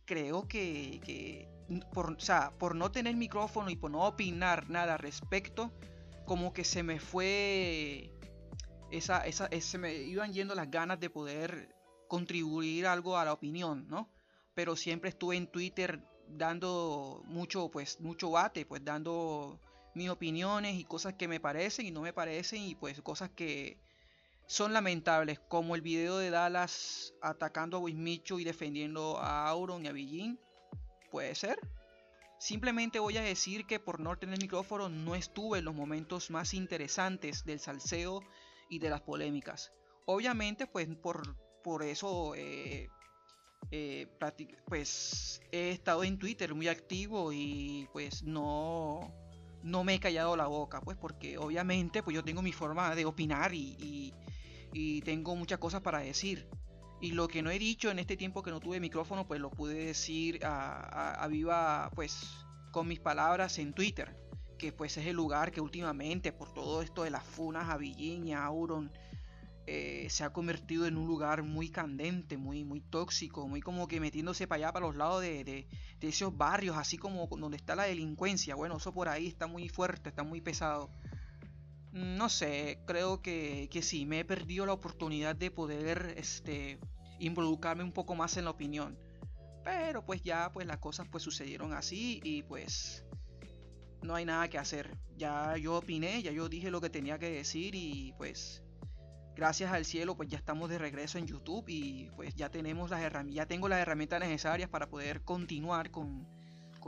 creo 0.05 0.47
que, 0.47 1.49
por, 1.93 2.19
por 2.59 2.75
no 2.75 2.91
tener 2.91 3.17
micrófono 3.17 3.71
y 3.71 3.77
por 3.77 3.91
no 3.91 4.05
opinar 4.05 4.69
nada 4.69 4.95
al 4.95 4.99
respecto, 4.99 5.73
como 6.27 6.53
que 6.53 6.65
se 6.65 6.83
me 6.83 7.01
fue 7.01 8.13
esa, 8.91 9.27
esa, 9.27 9.49
se 9.61 9.79
me 9.79 9.95
iban 9.95 10.33
yendo 10.33 10.55
las 10.55 10.71
ganas 10.71 11.01
de 11.01 11.09
poder 11.09 11.75
contribuir 12.09 12.87
algo 12.87 13.17
a 13.17 13.25
la 13.25 13.33
opinión, 13.33 13.87
¿no? 13.89 14.11
Pero 14.55 14.77
siempre 14.77 15.11
estuve 15.11 15.37
en 15.37 15.47
Twitter 15.47 16.03
dando 16.29 17.23
mucho, 17.27 17.71
pues, 17.71 18.01
mucho 18.01 18.31
bate, 18.31 18.67
pues 18.67 18.85
dando 18.85 19.61
mis 19.95 20.11
opiniones 20.11 20.75
y 20.75 20.85
cosas 20.85 21.15
que 21.15 21.29
me 21.29 21.41
parecen 21.41 21.87
y 21.87 21.91
no 21.91 22.03
me 22.03 22.13
parecen 22.13 22.63
y 22.63 22.75
pues 22.75 23.01
cosas 23.01 23.31
que 23.31 23.79
son 24.47 24.73
lamentables, 24.73 25.41
como 25.41 25.75
el 25.75 25.81
video 25.81 26.19
de 26.19 26.31
Dallas 26.31 27.15
atacando 27.23 27.79
a 27.79 27.81
Wismichu 27.81 28.39
y 28.39 28.45
defendiendo 28.45 29.19
a 29.19 29.49
Auron 29.49 29.85
y 29.85 29.89
a 29.89 29.93
Billin. 29.93 30.39
Puede 31.11 31.35
ser. 31.35 31.59
Simplemente 32.39 32.99
voy 32.99 33.17
a 33.17 33.23
decir 33.23 33.67
que 33.67 33.81
por 33.81 34.01
no 34.01 34.17
tener 34.19 34.39
micrófono 34.39 34.89
no 34.89 35.15
estuve 35.15 35.61
en 35.61 35.65
los 35.65 35.75
momentos 35.75 36.31
más 36.31 36.53
interesantes 36.53 37.45
del 37.45 37.59
salseo 37.59 38.21
y 38.69 38.81
de 38.81 38.91
las 38.91 39.01
polémicas. 39.01 39.73
Obviamente, 40.05 40.67
pues 40.67 40.89
por, 40.97 41.37
por 41.63 41.83
eso 41.83 42.35
eh, 42.35 42.91
eh, 43.71 44.07
pues 44.67 45.41
he 45.53 45.71
estado 45.71 46.05
en 46.05 46.19
Twitter 46.19 46.55
muy 46.55 46.69
activo 46.69 47.33
y 47.33 47.89
pues 47.93 48.23
no, 48.25 49.11
no 49.63 49.85
me 49.85 49.95
he 49.95 50.01
callado 50.01 50.37
la 50.37 50.47
boca, 50.47 50.83
pues 50.83 50.99
porque 50.99 51.39
obviamente 51.39 52.03
pues 52.03 52.15
yo 52.15 52.23
tengo 52.23 52.43
mi 52.43 52.53
forma 52.53 52.95
de 52.95 53.07
opinar 53.07 53.55
y 53.55 53.77
y 53.81 54.13
tengo 55.03 55.37
muchas 55.37 55.59
cosas 55.59 55.81
para 55.81 56.01
decir. 56.01 56.49
Y 57.01 57.13
lo 57.13 57.29
que 57.29 57.43
no 57.43 57.51
he 57.51 57.59
dicho 57.59 57.91
en 57.91 57.99
este 57.99 58.17
tiempo 58.17 58.43
que 58.43 58.51
no 58.51 58.61
tuve 58.61 58.81
micrófono, 58.81 59.27
pues 59.27 59.41
lo 59.41 59.51
pude 59.51 59.75
decir 59.75 60.41
a, 60.45 61.27
viva, 61.31 61.91
pues 61.95 62.45
con 62.73 62.89
mis 62.89 63.01
palabras 63.01 63.59
en 63.59 63.73
Twitter. 63.73 64.17
que 64.59 64.73
pues 64.73 64.97
es 64.97 65.07
el 65.07 65.17
lugar 65.17 65.51
que 65.51 65.61
últimamente 65.61 66.33
por 66.33 66.53
todo 66.55 66.81
esto 66.83 67.03
de 67.03 67.11
las 67.11 67.25
funas 67.25 67.69
a 67.69 67.79
y 67.85 68.33
a 68.33 68.45
Auron 68.45 68.91
eh, 69.67 70.09
se 70.11 70.25
ha 70.25 70.31
convertido 70.31 70.87
en 70.87 70.99
un 70.99 71.07
lugar 71.07 71.43
muy 71.43 71.71
candente, 71.71 72.37
muy, 72.37 72.65
muy 72.65 72.83
tóxico, 72.83 73.49
muy 73.49 73.63
como 73.63 73.89
que 73.89 73.99
metiéndose 73.99 74.47
para 74.47 74.67
allá, 74.67 74.73
para 74.73 74.87
los 74.87 74.97
lados 74.97 75.23
de, 75.23 75.43
de, 75.43 75.67
esos 76.03 76.37
barrios, 76.37 76.77
así 76.77 76.99
como 76.99 77.27
donde 77.39 77.57
está 77.57 77.75
la 77.75 77.85
delincuencia. 77.85 78.55
Bueno, 78.55 78.77
eso 78.77 78.93
por 78.93 79.09
ahí 79.09 79.27
está 79.27 79.47
muy 79.47 79.71
fuerte, 79.71 80.11
está 80.11 80.23
muy 80.23 80.43
pesado. 80.43 80.91
No 81.95 82.29
sé, 82.29 82.81
creo 82.87 83.23
que, 83.23 83.69
que 83.71 83.81
sí, 83.81 84.05
me 84.05 84.19
he 84.19 84.25
perdido 84.25 84.67
la 84.67 84.73
oportunidad 84.73 85.37
de 85.37 85.53
poder 85.53 86.15
este, 86.17 86.81
involucrarme 87.21 87.85
un 87.85 87.93
poco 87.93 88.17
más 88.17 88.37
en 88.37 88.45
la 88.45 88.51
opinión. 88.51 88.99
Pero 89.63 90.05
pues 90.05 90.21
ya 90.23 90.51
pues 90.53 90.67
las 90.67 90.79
cosas 90.79 91.07
pues 91.09 91.23
sucedieron 91.23 91.73
así 91.73 92.21
y 92.25 92.43
pues 92.43 93.05
no 94.03 94.17
hay 94.17 94.25
nada 94.25 94.49
que 94.49 94.59
hacer. 94.59 94.99
Ya 95.17 95.57
yo 95.57 95.77
opiné, 95.77 96.21
ya 96.21 96.33
yo 96.33 96.49
dije 96.49 96.73
lo 96.73 96.81
que 96.81 96.91
tenía 96.91 97.19
que 97.21 97.31
decir 97.31 97.77
y 97.77 98.13
pues 98.19 98.65
gracias 99.37 99.73
al 99.73 99.85
cielo 99.85 100.17
pues 100.17 100.29
ya 100.29 100.39
estamos 100.39 100.69
de 100.71 100.79
regreso 100.79 101.19
en 101.19 101.29
YouTube 101.29 101.65
y 101.69 102.11
pues 102.17 102.35
ya 102.35 102.51
tenemos 102.51 102.91
las 102.91 103.03
herramientas, 103.03 103.37
ya 103.37 103.47
tengo 103.47 103.69
las 103.69 103.79
herramientas 103.79 104.19
necesarias 104.19 104.69
para 104.69 104.89
poder 104.89 105.23
continuar 105.23 105.93
con, 105.93 106.27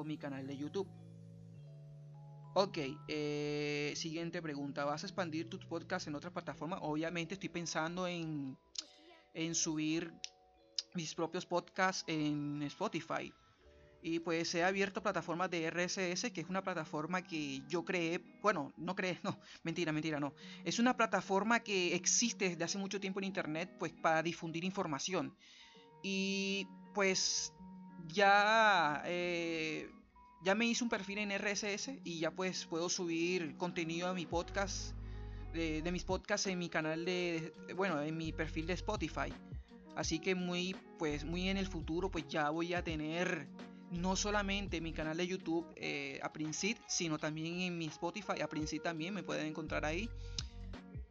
mi 0.05 0.19
canal 0.19 0.47
de 0.47 0.59
YouTube. 0.59 0.89
Ok, 2.59 2.79
eh, 3.07 3.93
siguiente 3.97 4.41
pregunta. 4.41 4.87
¿Vas 4.87 5.03
a 5.03 5.07
expandir 5.07 5.51
tus 5.51 5.67
podcasts 5.67 6.09
en 6.09 6.15
otras 6.15 6.33
plataformas? 6.33 6.79
Obviamente 6.81 7.35
estoy 7.35 7.51
pensando 7.51 8.07
en, 8.07 8.57
en 9.35 9.55
subir 9.55 10.11
mis 10.95 11.15
propios 11.15 11.45
podcasts 11.45 12.03
en 12.07 12.63
Spotify. 12.63 13.31
Y 14.01 14.21
pues 14.21 14.55
he 14.55 14.65
abierto 14.65 15.03
plataformas 15.03 15.51
de 15.51 15.65
RSS, 15.65 16.33
que 16.33 16.41
es 16.41 16.49
una 16.49 16.63
plataforma 16.63 17.21
que 17.23 17.61
yo 17.69 17.85
creé, 17.85 18.23
bueno, 18.41 18.73
no 18.79 18.97
creé, 18.97 19.21
no, 19.23 19.39
mentira, 19.63 19.93
mentira, 19.93 20.19
no. 20.19 20.33
Es 20.65 20.79
una 20.79 20.97
plataforma 20.97 21.61
que 21.61 21.95
existe 21.95 22.49
desde 22.49 22.65
hace 22.65 22.79
mucho 22.79 22.99
tiempo 22.99 23.21
en 23.21 23.25
Internet, 23.25 23.77
pues 23.79 23.93
para 23.93 24.23
difundir 24.23 24.65
información. 24.65 25.37
Y 26.03 26.67
pues 26.95 27.53
ya, 28.09 29.03
eh, 29.05 29.91
ya 30.47 30.55
me 30.55 30.65
hice 30.65 30.85
un 30.85 30.91
perfil 30.91 31.19
en 31.19 31.37
RSS 31.37 31.91
y 32.05 32.21
ya 32.21 32.31
pues 32.31 32.67
puedo 32.67 32.89
subir 32.89 33.57
contenido 33.57 34.07
a 34.07 34.15
mi 34.15 34.27
podcast, 34.27 34.95
de, 35.53 35.83
mis 35.91 36.05
podcasts 36.05 36.47
en 36.47 36.57
mi 36.57 36.69
canal 36.69 37.05
de, 37.05 37.53
bueno, 37.75 38.01
en 38.01 38.17
mi 38.17 38.31
perfil 38.31 38.69
de 38.69 38.75
Spotify. 38.75 39.33
Así 39.97 40.21
que 40.21 40.37
muy, 40.37 40.77
pues 41.01 41.25
muy 41.25 41.49
en 41.49 41.57
el 41.57 41.67
futuro, 41.67 42.13
pues 42.13 42.29
ya 42.29 42.49
voy 42.51 42.75
a 42.75 42.85
tener 42.85 43.49
no 43.91 44.15
solamente 44.15 44.77
en 44.77 44.85
mi 44.85 44.93
canal 44.93 45.17
de 45.17 45.27
YouTube 45.27 45.67
eh, 45.75 46.21
a 46.23 46.33
Princip, 46.33 46.79
sino 46.87 47.19
también 47.19 47.63
en 47.63 47.77
mi 47.77 47.87
Spotify 47.87 48.41
a 48.41 48.47
Princip 48.47 48.85
también 48.85 49.15
me 49.15 49.25
pueden 49.25 49.49
encontrar 49.49 49.85
ahí. 49.85 50.09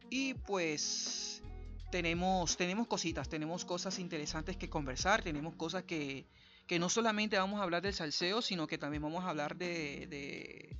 Y 0.08 0.32
pues 0.32 1.42
tenemos, 1.90 2.56
tenemos 2.56 2.86
cositas, 2.86 3.28
tenemos 3.28 3.66
cosas 3.66 3.98
interesantes 3.98 4.56
que 4.56 4.70
conversar, 4.70 5.22
tenemos 5.22 5.56
cosas 5.56 5.82
que, 5.82 6.24
que 6.66 6.78
no 6.78 6.88
solamente 6.88 7.38
vamos 7.38 7.60
a 7.60 7.62
hablar 7.62 7.82
del 7.82 7.94
salseo, 7.94 8.42
sino 8.42 8.66
que 8.66 8.78
también 8.78 9.02
vamos 9.02 9.24
a 9.24 9.30
hablar 9.30 9.56
de, 9.56 10.76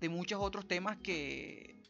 de, 0.00 0.08
muchos 0.08 0.40
otros 0.40 0.66
temas 0.66 0.96
que, 0.98 1.82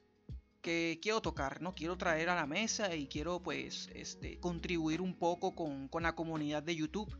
que 0.60 0.98
quiero 1.00 1.20
tocar, 1.20 1.62
¿no? 1.62 1.74
Quiero 1.74 1.96
traer 1.96 2.30
a 2.30 2.34
la 2.34 2.46
mesa 2.46 2.94
y 2.94 3.06
quiero 3.06 3.40
pues 3.40 3.88
este, 3.94 4.40
contribuir 4.40 5.00
un 5.00 5.14
poco 5.14 5.54
con, 5.54 5.88
con 5.88 6.02
la 6.02 6.14
comunidad 6.14 6.62
de 6.62 6.74
YouTube 6.74 7.16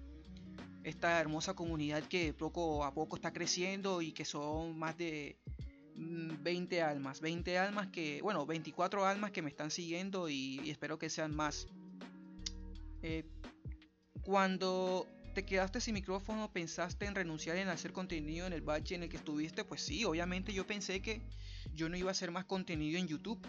esta 0.89 1.21
hermosa 1.21 1.55
comunidad 1.55 2.03
que 2.05 2.33
poco 2.33 2.85
a 2.85 2.95
poco 2.95 3.17
está 3.17 3.33
creciendo 3.33 4.01
y 4.01 4.13
que 4.13 4.25
son 4.25 4.79
más 4.79 4.97
de 4.97 5.39
20 5.95 6.81
mm, 6.81 6.85
almas, 6.85 7.21
20 7.21 7.59
almas 7.59 7.89
que, 7.89 8.21
bueno, 8.23 8.47
24 8.47 9.05
almas 9.05 9.31
que 9.31 9.43
me 9.43 9.51
están 9.51 9.71
siguiendo 9.71 10.29
y, 10.29 10.71
espero 10.71 10.99
que 10.99 11.11
sean 11.11 11.35
más. 11.35 11.67
Eh, 13.03 13.25
cuando 14.23 15.07
te 15.35 15.45
quedaste 15.45 15.81
sin 15.81 15.95
micrófono, 15.95 16.51
pensaste 16.53 17.07
en 17.07 17.15
renunciar 17.15 17.57
en 17.57 17.69
hacer 17.69 17.93
contenido 17.93 18.47
en 18.47 18.53
el 18.53 18.63
bache 18.63 18.95
en 18.95 19.05
el 19.05 19.09
que 19.09 19.17
estuviste, 19.17 19.65
pues 19.65 19.83
sí, 19.83 20.05
obviamente 20.05 20.53
yo 20.53 20.67
pensé 20.67 21.01
que 21.01 21.21
yo 21.75 21.89
no 21.89 21.97
iba 21.97 22.11
a 22.11 22.13
hacer 22.13 22.31
más 22.31 22.45
contenido 22.45 22.99
en 22.99 23.09
YouTube. 23.09 23.41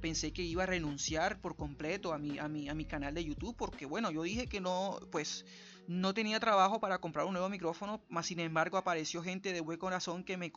Pensé 0.00 0.32
que 0.32 0.42
iba 0.42 0.62
a 0.62 0.66
renunciar 0.66 1.40
por 1.40 1.56
completo 1.56 2.12
a 2.12 2.18
mi, 2.18 2.38
a 2.38 2.46
mi, 2.46 2.68
a 2.68 2.74
mi 2.74 2.84
canal 2.84 3.14
de 3.14 3.24
YouTube 3.24 3.56
porque 3.56 3.84
bueno, 3.84 4.12
yo 4.12 4.22
dije 4.22 4.46
que 4.46 4.60
no, 4.60 5.00
pues 5.10 5.44
no 5.88 6.14
tenía 6.14 6.38
trabajo 6.38 6.78
para 6.78 6.98
comprar 6.98 7.26
un 7.26 7.32
nuevo 7.32 7.48
micrófono, 7.48 8.00
más 8.08 8.26
sin 8.26 8.38
embargo 8.38 8.76
apareció 8.76 9.22
gente 9.22 9.52
de 9.52 9.60
buen 9.60 9.78
corazón 9.78 10.22
que 10.22 10.36
me, 10.36 10.52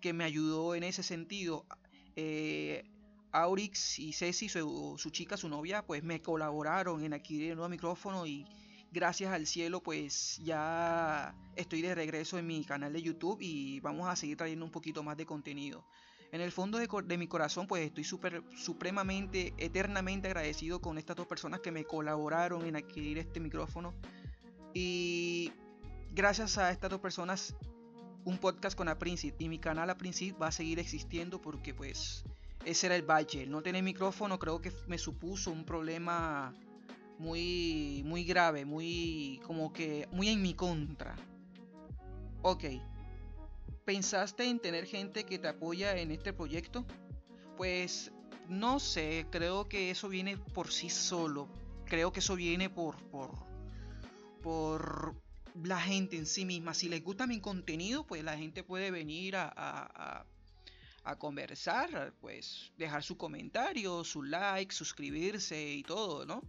que 0.00 0.12
me 0.12 0.24
ayudó 0.24 0.74
en 0.74 0.84
ese 0.84 1.02
sentido. 1.02 1.66
Eh, 2.14 2.84
Aurix 3.32 3.98
y 3.98 4.12
Ceci, 4.12 4.48
su, 4.48 5.10
chica, 5.10 5.36
su 5.36 5.48
novia, 5.48 5.84
pues 5.84 6.02
me 6.02 6.22
colaboraron 6.22 7.04
en 7.04 7.12
adquirir 7.12 7.50
el 7.50 7.56
nuevo 7.56 7.68
micrófono 7.68 8.26
y 8.26 8.46
gracias 8.96 9.30
al 9.30 9.46
cielo 9.46 9.82
pues 9.82 10.40
ya 10.42 11.34
estoy 11.54 11.82
de 11.82 11.94
regreso 11.94 12.38
en 12.38 12.46
mi 12.46 12.64
canal 12.64 12.94
de 12.94 13.02
YouTube 13.02 13.38
y 13.42 13.78
vamos 13.80 14.08
a 14.08 14.16
seguir 14.16 14.38
trayendo 14.38 14.64
un 14.64 14.70
poquito 14.70 15.02
más 15.02 15.18
de 15.18 15.26
contenido. 15.26 15.84
En 16.32 16.40
el 16.40 16.50
fondo 16.50 16.78
de, 16.78 17.18
mi 17.18 17.28
corazón 17.28 17.66
pues 17.66 17.84
estoy 17.84 18.04
super, 18.04 18.42
supremamente, 18.56 19.52
eternamente 19.58 20.28
agradecido 20.28 20.80
con 20.80 20.96
estas 20.96 21.14
dos 21.14 21.26
personas 21.26 21.60
que 21.60 21.70
me 21.70 21.84
colaboraron 21.84 22.64
en 22.64 22.76
adquirir 22.76 23.18
este 23.18 23.38
micrófono 23.38 23.92
y 24.72 25.52
gracias 26.12 26.56
a 26.56 26.70
estas 26.70 26.90
dos 26.90 27.00
personas, 27.00 27.54
un 28.24 28.38
podcast 28.38 28.78
con 28.78 28.88
Aprinsit 28.88 29.34
y 29.38 29.50
mi 29.50 29.58
canal 29.58 29.90
Aprinsit 29.90 30.40
va 30.40 30.46
a 30.46 30.52
seguir 30.52 30.78
existiendo 30.78 31.42
porque 31.42 31.74
pues 31.74 32.24
ese 32.64 32.86
era 32.86 32.96
el 32.96 33.02
valle. 33.02 33.46
No 33.46 33.60
tener 33.60 33.82
micrófono 33.82 34.38
creo 34.38 34.62
que 34.62 34.72
me 34.88 34.96
supuso 34.96 35.50
un 35.50 35.66
problema 35.66 36.54
muy, 37.18 38.02
muy 38.04 38.24
grave, 38.24 38.64
muy 38.64 39.40
como 39.46 39.72
que 39.72 40.08
muy 40.12 40.28
en 40.28 40.42
mi 40.42 40.54
contra. 40.54 41.16
Ok. 42.42 42.64
¿Pensaste 43.84 44.44
en 44.44 44.58
tener 44.58 44.86
gente 44.86 45.24
que 45.24 45.38
te 45.38 45.48
apoya 45.48 45.96
en 45.96 46.10
este 46.10 46.32
proyecto? 46.32 46.84
Pues 47.56 48.12
no 48.48 48.78
sé, 48.78 49.26
creo 49.30 49.68
que 49.68 49.90
eso 49.90 50.08
viene 50.08 50.36
por 50.36 50.72
sí 50.72 50.90
solo. 50.90 51.48
Creo 51.84 52.12
que 52.12 52.20
eso 52.20 52.36
viene 52.36 52.68
por, 52.68 52.96
por, 53.10 53.30
por 54.42 55.14
la 55.62 55.80
gente 55.80 56.16
en 56.16 56.26
sí 56.26 56.44
misma. 56.44 56.74
Si 56.74 56.88
les 56.88 57.02
gusta 57.02 57.26
mi 57.26 57.40
contenido, 57.40 58.06
pues 58.06 58.22
la 58.24 58.36
gente 58.36 58.62
puede 58.62 58.90
venir 58.90 59.36
a, 59.36 60.24
a, 61.04 61.18
conversar, 61.18 62.12
pues 62.20 62.72
dejar 62.76 63.02
su 63.04 63.16
comentario, 63.16 64.02
su 64.02 64.24
like, 64.24 64.74
suscribirse 64.74 65.72
y 65.72 65.84
todo, 65.84 66.26
¿no? 66.26 66.42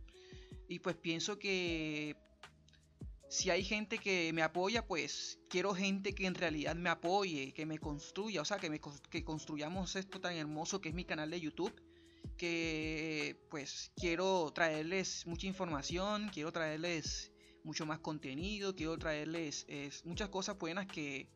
Y 0.67 0.79
pues 0.79 0.95
pienso 0.97 1.39
que 1.39 2.15
si 3.29 3.49
hay 3.49 3.63
gente 3.63 3.97
que 3.97 4.31
me 4.33 4.41
apoya, 4.41 4.85
pues 4.85 5.39
quiero 5.49 5.73
gente 5.73 6.13
que 6.13 6.25
en 6.25 6.35
realidad 6.35 6.75
me 6.75 6.89
apoye, 6.89 7.53
que 7.53 7.65
me 7.65 7.77
construya, 7.77 8.41
o 8.41 8.45
sea, 8.45 8.57
que, 8.57 8.69
me, 8.69 8.79
que 9.09 9.23
construyamos 9.23 9.95
esto 9.95 10.19
tan 10.19 10.35
hermoso 10.35 10.79
que 10.81 10.89
es 10.89 10.95
mi 10.95 11.05
canal 11.05 11.29
de 11.29 11.41
YouTube. 11.41 11.73
Que 12.37 13.39
pues 13.49 13.91
quiero 13.95 14.51
traerles 14.53 15.25
mucha 15.25 15.47
información, 15.47 16.29
quiero 16.31 16.51
traerles 16.51 17.31
mucho 17.63 17.85
más 17.85 17.99
contenido, 17.99 18.75
quiero 18.75 18.97
traerles 18.97 19.65
muchas 20.03 20.29
cosas 20.29 20.57
buenas 20.57 20.87
que 20.87 21.29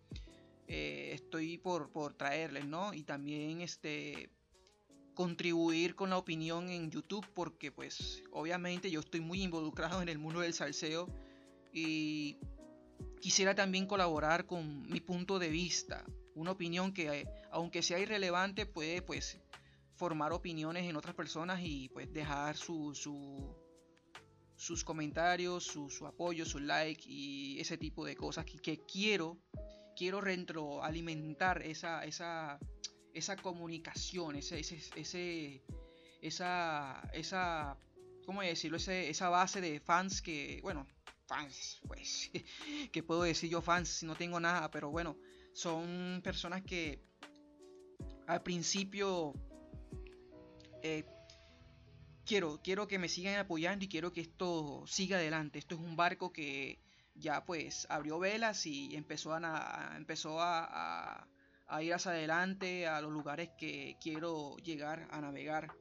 eh, 0.67 1.11
estoy 1.13 1.57
por, 1.57 1.91
por, 1.91 2.13
traerles, 2.13 2.65
¿no? 2.65 2.93
Y 2.93 3.03
también 3.03 3.61
este 3.61 4.29
contribuir 5.13 5.95
con 5.95 6.09
la 6.09 6.17
opinión 6.17 6.69
en 6.69 6.89
YouTube 6.89 7.25
porque 7.33 7.71
pues 7.71 8.23
obviamente 8.31 8.89
yo 8.89 8.99
estoy 9.01 9.21
muy 9.21 9.43
involucrado 9.43 10.01
en 10.01 10.09
el 10.09 10.17
mundo 10.17 10.41
del 10.41 10.53
salseo 10.53 11.07
y 11.73 12.37
quisiera 13.19 13.55
también 13.55 13.85
colaborar 13.85 14.45
con 14.45 14.83
mi 14.89 14.99
punto 14.99 15.39
de 15.39 15.49
vista, 15.49 16.05
una 16.35 16.51
opinión 16.51 16.93
que 16.93 17.27
aunque 17.51 17.81
sea 17.81 17.99
irrelevante 17.99 18.65
puede 18.65 19.01
pues 19.01 19.39
formar 19.95 20.33
opiniones 20.33 20.85
en 20.85 20.95
otras 20.95 21.15
personas 21.15 21.59
y 21.63 21.89
pues 21.89 22.11
dejar 22.11 22.57
su, 22.57 22.95
su 22.95 23.55
sus 24.61 24.83
comentarios, 24.83 25.63
su, 25.63 26.05
apoyo, 26.05 26.45
su 26.45 26.59
like 26.59 27.03
y 27.07 27.59
ese 27.59 27.79
tipo 27.79 28.05
de 28.05 28.15
cosas 28.15 28.45
que, 28.45 28.77
quiero, 28.85 29.39
quiero 29.95 30.21
retroalimentar 30.21 31.63
esa, 31.63 32.05
esa, 32.05 32.59
esa 33.13 33.35
comunicación, 33.35 34.35
ese, 34.35 34.59
ese, 34.59 35.61
esa, 36.21 37.09
esa, 37.13 37.77
¿cómo 38.25 38.41
decirlo? 38.41 38.77
esa 38.77 39.29
base 39.29 39.61
de 39.61 39.79
fans 39.79 40.21
que, 40.21 40.59
bueno, 40.61 40.87
fans, 41.25 41.81
pues, 41.87 42.31
que 42.91 43.03
puedo 43.03 43.23
decir 43.23 43.49
yo 43.49 43.61
fans 43.61 43.89
si 43.89 44.05
no 44.05 44.15
tengo 44.15 44.39
nada, 44.39 44.69
pero 44.71 44.89
bueno, 44.89 45.17
son 45.53 46.21
personas 46.23 46.63
que 46.63 47.01
al 48.27 48.41
principio 48.43 49.33
eh, 50.83 51.05
quiero, 52.25 52.61
quiero 52.63 52.87
que 52.87 52.99
me 52.99 53.09
sigan 53.09 53.37
apoyando 53.37 53.83
y 53.85 53.89
quiero 53.89 54.13
que 54.13 54.21
esto 54.21 54.83
siga 54.87 55.17
adelante. 55.17 55.59
Esto 55.59 55.75
es 55.75 55.81
un 55.81 55.95
barco 55.95 56.31
que 56.31 56.79
ya 57.15 57.43
pues 57.43 57.85
abrió 57.89 58.19
velas 58.19 58.65
y 58.65 58.95
empezó 58.95 59.33
a, 59.33 59.93
empezó 59.97 60.39
a 60.39 61.27
ir 61.79 61.93
hacia 61.93 62.11
adelante 62.11 62.87
a 62.87 63.01
los 63.01 63.11
lugares 63.11 63.49
que 63.57 63.97
quiero 64.01 64.57
llegar 64.57 65.07
a 65.11 65.21
navegar 65.21 65.71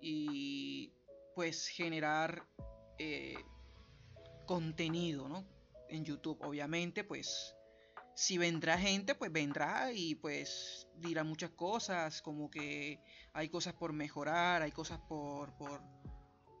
y 0.00 0.92
pues 1.34 1.68
generar 1.68 2.46
eh, 2.98 3.36
contenido 4.46 5.28
¿no? 5.28 5.46
en 5.88 6.04
YouTube. 6.04 6.38
Obviamente 6.42 7.04
pues 7.04 7.54
si 8.14 8.38
vendrá 8.38 8.78
gente 8.78 9.14
pues 9.14 9.32
vendrá 9.32 9.92
y 9.92 10.14
pues 10.14 10.88
dirá 10.96 11.24
muchas 11.24 11.50
cosas 11.50 12.22
como 12.22 12.50
que 12.50 13.00
hay 13.32 13.48
cosas 13.48 13.74
por 13.74 13.92
mejorar, 13.92 14.62
hay 14.62 14.72
cosas 14.72 14.98
por, 15.08 15.54
por, 15.56 15.82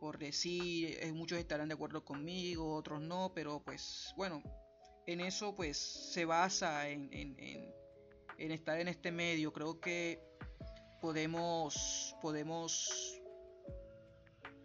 por 0.00 0.18
decir, 0.18 0.98
eh, 1.00 1.12
muchos 1.12 1.38
estarán 1.38 1.68
de 1.68 1.74
acuerdo 1.74 2.04
conmigo, 2.04 2.74
otros 2.74 3.00
no, 3.00 3.32
pero 3.34 3.62
pues 3.64 4.12
bueno, 4.16 4.42
en 5.06 5.20
eso 5.20 5.54
pues 5.54 5.78
se 6.12 6.24
basa 6.24 6.88
en, 6.88 7.08
en, 7.12 7.72
estar 8.38 8.80
en 8.80 8.88
este 8.88 9.12
medio. 9.12 9.52
Creo 9.52 9.80
que 9.80 10.20
podemos, 11.00 12.14
podemos 12.20 13.20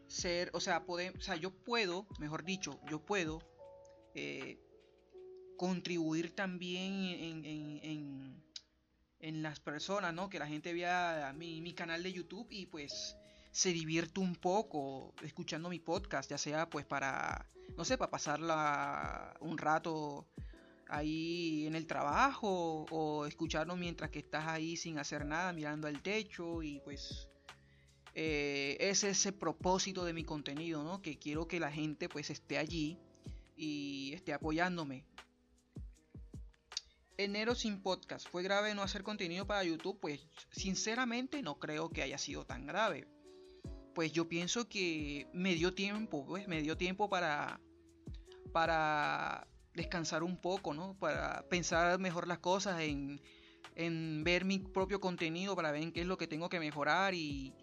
ser, 0.07 0.49
o 0.53 0.59
sea, 0.59 0.85
podemos, 0.85 1.19
o 1.19 1.21
sea, 1.21 1.35
yo 1.35 1.51
puedo, 1.51 2.07
mejor 2.19 2.43
dicho, 2.43 2.79
yo 2.89 2.99
puedo 3.05 3.39
eh, 4.13 4.59
contribuir 5.57 6.35
también 6.35 6.93
en, 7.03 8.43
en, 9.19 9.43
las 9.43 9.59
personas, 9.59 10.13
¿no? 10.13 10.29
Que 10.29 10.39
la 10.39 10.47
gente 10.47 10.73
vea 10.73 11.33
mi, 11.37 11.61
mi 11.61 11.73
canal 11.73 12.03
de 12.03 12.11
YouTube 12.11 12.47
y 12.49 12.65
pues 12.65 13.15
se 13.51 13.71
divierte 13.71 14.19
un 14.19 14.35
poco 14.35 15.13
escuchando 15.21 15.69
mi 15.69 15.79
podcast, 15.79 16.29
ya 16.29 16.37
sea 16.37 16.69
pues 16.69 16.85
para, 16.85 17.45
no 17.77 17.85
sé, 17.85 17.97
para 17.97 18.11
pasarla 18.11 19.35
un 19.39 19.57
rato 19.57 20.27
ahí 20.91 21.65
en 21.65 21.75
el 21.75 21.87
trabajo 21.87 22.85
o 22.91 23.25
escucharlo 23.25 23.75
mientras 23.75 24.11
que 24.11 24.19
estás 24.19 24.47
ahí 24.47 24.77
sin 24.77 24.99
hacer 24.99 25.25
nada, 25.25 25.53
mirando 25.53 25.87
al 25.87 26.01
techo 26.01 26.61
y 26.61 26.79
pues 26.81 27.29
eh, 28.13 28.77
ese 28.79 29.09
es 29.09 29.25
el 29.25 29.33
propósito 29.33 30.05
de 30.05 30.13
mi 30.13 30.23
contenido, 30.23 30.83
¿no? 30.83 31.01
Que 31.01 31.17
quiero 31.17 31.47
que 31.47 31.59
la 31.59 31.71
gente 31.71 32.09
pues 32.09 32.29
esté 32.29 32.57
allí 32.57 32.99
y 33.55 34.11
esté 34.13 34.33
apoyándome. 34.33 35.05
Enero 37.17 37.55
sin 37.55 37.81
podcast. 37.81 38.27
¿Fue 38.29 38.43
grave 38.43 38.73
no 38.75 38.81
hacer 38.81 39.03
contenido 39.03 39.45
para 39.47 39.63
YouTube? 39.63 39.99
Pues 39.99 40.27
sinceramente 40.51 41.41
no 41.41 41.59
creo 41.59 41.89
que 41.89 42.01
haya 42.01 42.17
sido 42.17 42.45
tan 42.45 42.65
grave 42.65 43.07
pues 43.93 44.11
yo 44.11 44.27
pienso 44.27 44.67
que 44.67 45.27
me 45.33 45.53
dio 45.55 45.73
tiempo, 45.73 46.25
pues 46.25 46.47
me 46.47 46.61
dio 46.61 46.77
tiempo 46.77 47.09
para, 47.09 47.59
para 48.51 49.47
descansar 49.73 50.23
un 50.23 50.37
poco, 50.37 50.73
¿no? 50.73 50.95
Para 50.99 51.43
pensar 51.49 51.99
mejor 51.99 52.27
las 52.27 52.39
cosas, 52.39 52.81
en, 52.81 53.21
en 53.75 54.23
ver 54.23 54.45
mi 54.45 54.59
propio 54.59 54.99
contenido, 54.99 55.55
para 55.55 55.71
ver 55.71 55.91
qué 55.93 56.01
es 56.01 56.07
lo 56.07 56.17
que 56.17 56.27
tengo 56.27 56.49
que 56.49 56.59
mejorar 56.59 57.13
y 57.13 57.53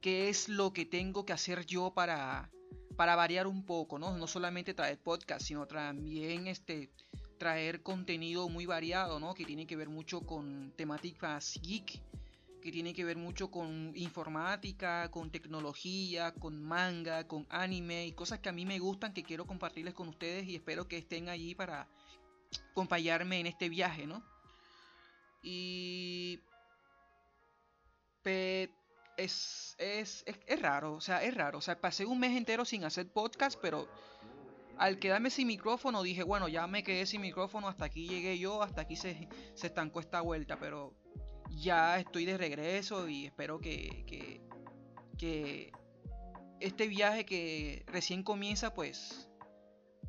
qué 0.00 0.28
es 0.28 0.48
lo 0.48 0.72
que 0.72 0.84
tengo 0.84 1.24
que 1.24 1.32
hacer 1.32 1.66
yo 1.66 1.92
para, 1.92 2.50
para 2.96 3.16
variar 3.16 3.46
un 3.46 3.64
poco, 3.64 3.98
¿no? 3.98 4.16
No 4.16 4.26
solamente 4.26 4.74
traer 4.74 4.98
podcast, 4.98 5.44
sino 5.46 5.66
también 5.66 6.46
este, 6.46 6.90
traer 7.38 7.82
contenido 7.82 8.48
muy 8.48 8.66
variado, 8.66 9.20
¿no? 9.20 9.34
Que 9.34 9.44
tiene 9.44 9.66
que 9.66 9.76
ver 9.76 9.88
mucho 9.88 10.20
con 10.20 10.72
temáticas 10.76 11.58
geek 11.62 12.00
que 12.66 12.72
tiene 12.72 12.94
que 12.94 13.04
ver 13.04 13.16
mucho 13.16 13.48
con 13.48 13.92
informática, 13.94 15.08
con 15.12 15.30
tecnología, 15.30 16.34
con 16.34 16.60
manga, 16.60 17.28
con 17.28 17.46
anime 17.48 18.06
y 18.06 18.12
cosas 18.12 18.40
que 18.40 18.48
a 18.48 18.52
mí 18.52 18.66
me 18.66 18.80
gustan 18.80 19.14
que 19.14 19.22
quiero 19.22 19.46
compartirles 19.46 19.94
con 19.94 20.08
ustedes 20.08 20.48
y 20.48 20.56
espero 20.56 20.88
que 20.88 20.98
estén 20.98 21.28
allí 21.28 21.54
para 21.54 21.88
acompañarme 22.72 23.38
en 23.38 23.46
este 23.46 23.68
viaje, 23.68 24.08
¿no? 24.08 24.20
Y 25.44 26.40
es, 29.16 29.76
es, 29.78 30.24
es, 30.26 30.60
raro, 30.60 30.94
o 30.94 31.00
sea, 31.00 31.22
es 31.22 31.34
raro. 31.34 31.58
O 31.58 31.60
sea, 31.62 31.80
pasé 31.80 32.04
un 32.04 32.18
mes 32.18 32.36
entero 32.36 32.64
sin 32.64 32.82
hacer 32.82 33.08
podcast, 33.08 33.56
pero 33.62 33.88
al 34.76 34.98
quedarme 34.98 35.30
sin 35.30 35.46
micrófono 35.46 36.02
dije, 36.02 36.24
bueno, 36.24 36.48
ya 36.48 36.66
me 36.66 36.82
quedé 36.82 37.06
sin 37.06 37.20
micrófono, 37.20 37.68
hasta 37.68 37.84
aquí 37.84 38.08
llegué 38.08 38.40
yo, 38.40 38.60
hasta 38.60 38.80
aquí 38.80 38.96
se, 38.96 39.28
se 39.54 39.68
estancó 39.68 40.00
esta 40.00 40.20
vuelta, 40.20 40.58
pero 40.58 40.96
ya 41.56 41.98
estoy 41.98 42.24
de 42.24 42.38
regreso 42.38 43.08
y 43.08 43.26
espero 43.26 43.58
que, 43.58 44.04
que, 45.18 45.72
este 46.60 46.86
viaje 46.88 47.24
que 47.26 47.84
recién 47.86 48.22
comienza 48.22 48.72
pues 48.72 49.28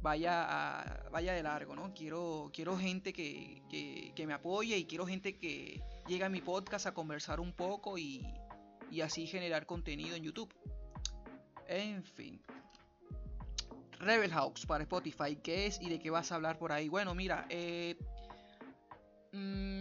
vaya, 0.01 1.03
vaya 1.11 1.33
de 1.33 1.43
largo, 1.43 1.75
¿no? 1.75 1.93
Quiero, 1.93 2.51
quiero 2.53 2.77
gente 2.77 3.13
que, 3.13 4.13
me 4.25 4.33
apoye 4.33 4.77
y 4.77 4.85
quiero 4.85 5.05
gente 5.05 5.37
que 5.37 5.81
llegue 6.07 6.23
a 6.23 6.29
mi 6.29 6.41
podcast 6.41 6.87
a 6.87 6.93
conversar 6.93 7.39
un 7.39 7.53
poco 7.53 7.97
y, 7.97 8.25
y 8.91 9.01
así 9.01 9.27
generar 9.27 9.65
contenido 9.65 10.15
en 10.15 10.23
YouTube. 10.23 10.53
En 11.67 12.03
fin. 12.03 12.41
Rebel 13.99 14.31
Hawks 14.31 14.65
para 14.65 14.83
Spotify, 14.83 15.37
¿qué 15.41 15.65
es 15.65 15.81
y 15.81 15.89
de 15.89 15.99
qué 15.99 16.09
vas 16.09 16.31
a 16.31 16.35
hablar 16.35 16.57
por 16.57 16.71
ahí? 16.71 16.87
Bueno, 16.87 17.15
mira, 17.15 17.45
eh, 17.49 17.97
mm, 19.31 19.76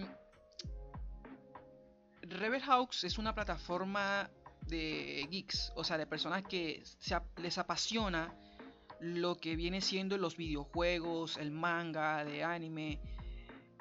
Rebel 2.36 2.62
Hawks 2.62 3.04
es 3.04 3.18
una 3.18 3.34
plataforma 3.34 4.30
de 4.62 5.26
geeks, 5.30 5.72
o 5.74 5.84
sea, 5.84 5.96
de 5.96 6.06
personas 6.06 6.42
que 6.44 6.82
les 7.36 7.58
apasiona 7.58 8.34
lo 9.00 9.36
que 9.36 9.56
viene 9.56 9.80
siendo 9.80 10.18
los 10.18 10.36
videojuegos, 10.36 11.36
el 11.36 11.50
manga, 11.50 12.24
de 12.24 12.44
anime. 12.44 13.00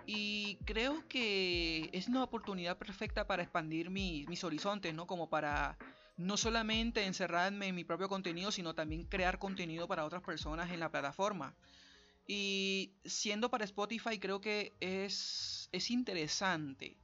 Y 0.05 0.57
creo 0.65 1.07
que 1.07 1.89
es 1.91 2.07
una 2.07 2.23
oportunidad 2.23 2.77
perfecta 2.77 3.25
para 3.27 3.43
expandir 3.43 3.89
mis 3.89 4.43
horizontes, 4.43 4.93
¿no? 4.93 5.07
Como 5.07 5.29
para 5.29 5.77
no 6.17 6.37
solamente 6.37 7.05
encerrarme 7.05 7.67
en 7.67 7.75
mi 7.75 7.83
propio 7.83 8.07
contenido, 8.07 8.51
sino 8.51 8.73
también 8.73 9.05
crear 9.05 9.39
contenido 9.39 9.87
para 9.87 10.05
otras 10.05 10.21
personas 10.21 10.71
en 10.71 10.79
la 10.79 10.91
plataforma. 10.91 11.55
Y 12.27 12.93
siendo 13.03 13.49
para 13.49 13.65
Spotify, 13.65 14.19
creo 14.19 14.41
que 14.41 14.75
es, 14.79 15.69
es 15.71 15.91
interesante 15.91 16.97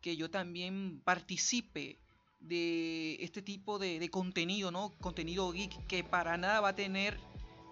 que 0.00 0.16
yo 0.16 0.30
también 0.30 1.00
participe 1.04 1.98
de 2.40 3.16
este 3.20 3.42
tipo 3.42 3.78
de, 3.78 4.08
contenido, 4.10 4.70
¿no? 4.70 4.92
Contenido 5.00 5.50
geek 5.50 5.86
que 5.86 6.04
para 6.04 6.36
nada 6.36 6.60
va 6.60 6.70
a 6.70 6.74
tener 6.74 7.18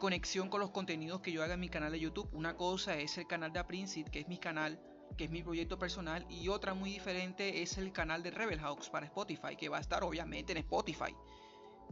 conexión 0.01 0.49
con 0.49 0.61
los 0.61 0.71
contenidos 0.71 1.21
que 1.21 1.33
yo 1.33 1.43
haga 1.43 1.55
en 1.55 1.61
mi 1.61 1.69
canal 1.69 1.93
de 1.93 2.01
YouTube. 2.01 2.29
Una 2.33 2.57
cosa 2.57 2.99
es 2.99 3.17
el 3.19 3.27
canal 3.27 3.53
de 3.53 3.61
Aprinsit, 3.61 4.09
que 4.09 4.21
es 4.21 4.29
mi 4.29 4.39
canal, 4.39 4.81
que 5.17 5.25
es 5.25 5.31
mi 5.31 5.43
proyecto 5.43 5.79
personal, 5.79 6.27
y 6.29 6.49
otra 6.49 6.75
muy 6.75 6.91
diferente 6.91 7.62
es 7.62 7.79
el 7.79 7.93
canal 7.93 8.23
de 8.23 8.31
Rebel 8.31 8.61
Hawks 8.61 8.91
para 8.91 9.07
Spotify, 9.07 9.57
que 9.57 9.69
va 9.69 9.79
a 9.79 9.81
estar 9.81 10.03
obviamente 10.05 10.53
en 10.53 10.59
Spotify. 10.59 11.15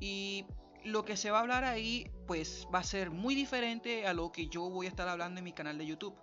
Y 0.00 0.44
lo 0.84 1.04
que 1.04 1.16
se 1.16 1.30
va 1.30 1.38
a 1.38 1.40
hablar 1.42 1.64
ahí, 1.64 2.10
pues 2.26 2.66
va 2.74 2.80
a 2.80 2.84
ser 2.84 3.10
muy 3.10 3.34
diferente 3.34 4.06
a 4.06 4.12
lo 4.12 4.32
que 4.32 4.48
yo 4.48 4.68
voy 4.68 4.86
a 4.86 4.90
estar 4.90 5.08
hablando 5.08 5.38
en 5.38 5.44
mi 5.44 5.52
canal 5.52 5.78
de 5.78 5.86
YouTube 5.86 6.14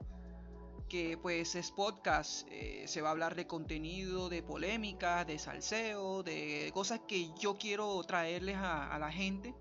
que 0.92 1.18
pues 1.18 1.56
es 1.56 1.72
podcast, 1.72 2.46
eh, 2.52 2.84
se 2.86 3.02
va 3.02 3.08
a 3.08 3.12
hablar 3.14 3.36
de 3.36 3.48
contenido, 3.48 4.28
de 4.28 4.44
polémica, 4.44 5.24
de 5.24 5.40
salseo, 5.40 6.22
de 6.22 6.70
cosas 6.74 7.00
que 7.08 7.32
yo 7.40 7.58
quiero 7.58 8.04
traerles 8.04 8.58
a, 8.58 9.00
la 9.00 9.10
gente 9.10 9.56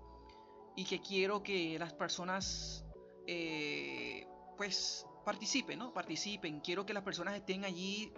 y 0.75 0.83
que 0.83 0.99
quiero 0.99 1.41
que 1.41 1.79
las 1.79 1.93
personas 1.93 2.83
eh, 3.27 4.27
pues 4.57 5.07
participen, 5.23 5.79
¿no? 5.79 5.93
Participen, 5.93 6.59
quiero 6.59 6.85
que 6.85 6.93
las 6.93 7.03
personas 7.03 7.35
estén 7.35 7.63
allí, 7.63 8.11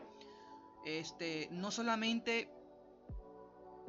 este, 0.84 1.50
no 1.52 1.70
solamente 1.70 2.50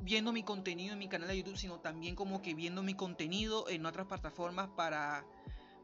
viendo 0.01 0.35
mi 0.35 0.43
contenido 0.43 0.93
en 0.93 0.99
mi 0.99 1.09
canal 1.09 1.29
de 1.29 1.39
YouTube, 1.39 1.57
sino 1.57 1.81
también 1.81 2.15
como 2.15 2.43
que 2.43 2.53
viendo 2.53 2.83
mi 2.83 2.93
contenido 2.93 3.71
en 3.71 3.87
otras 3.87 4.07
plataformas 4.07 4.69
para, 4.77 5.25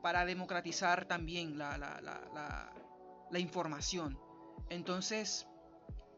para 0.02 0.26
democratizar 0.26 1.06
también 1.06 1.56
la 1.56 1.78
información. 3.38 4.18
Entonces, 4.68 5.46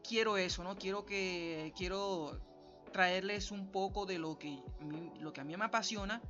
quiero 0.07 0.37
eso, 0.37 0.63
¿no? 0.63 0.75
Quiero 0.75 1.05
que 1.05 1.73
quiero 1.75 2.39
traerles 2.91 3.51
un 3.51 3.71
poco 3.71 4.05
de 4.05 4.19
lo 4.19 4.37
que, 4.37 4.59
lo 5.19 5.33
que 5.33 5.41
a 5.41 5.43
mí 5.43 5.55
me 5.57 5.65
apasiona 5.65 6.21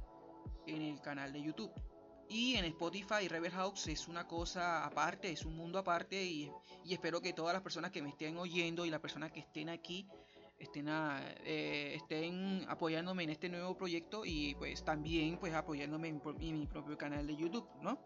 en 0.66 0.82
el 0.82 1.02
canal 1.02 1.34
de 1.34 1.44
YouTube. 1.44 1.72
Y 2.30 2.56
en 2.56 2.66
Spotify 2.66 3.28
Rebel 3.28 3.52
House 3.52 3.88
es 3.88 4.08
una 4.08 4.26
cosa 4.28 4.86
aparte, 4.86 5.32
es 5.32 5.46
un 5.46 5.56
mundo 5.56 5.78
aparte 5.78 6.24
y, 6.24 6.50
espero 6.90 7.22
que 7.22 7.34
todas 7.34 7.54
las 7.54 7.62
personas 7.62 7.92
que 7.92 8.02
me 8.02 8.10
estén 8.10 8.38
oyendo 8.38 8.86
y 8.86 8.90
las 8.90 9.02
personas 9.02 9.32
que 9.32 9.42
estén 9.42 9.70
aquí 9.70 10.08
estén, 10.58 10.88
eh, 10.90 11.94
estén 11.96 12.66
apoyándome 12.70 13.24
en 13.24 13.32
este 13.32 13.50
nuevo 13.50 13.76
proyecto 13.76 14.24
y 14.26 14.56
pues 14.56 14.84
también 14.84 15.38
pues 15.38 15.54
apoyándome 15.54 16.08
en, 16.08 16.22
en 16.40 16.60
mi 16.60 16.66
propio 16.66 16.98
canal 16.98 17.28
de 17.28 17.36
YouTube, 17.36 17.68
¿no? 17.82 18.00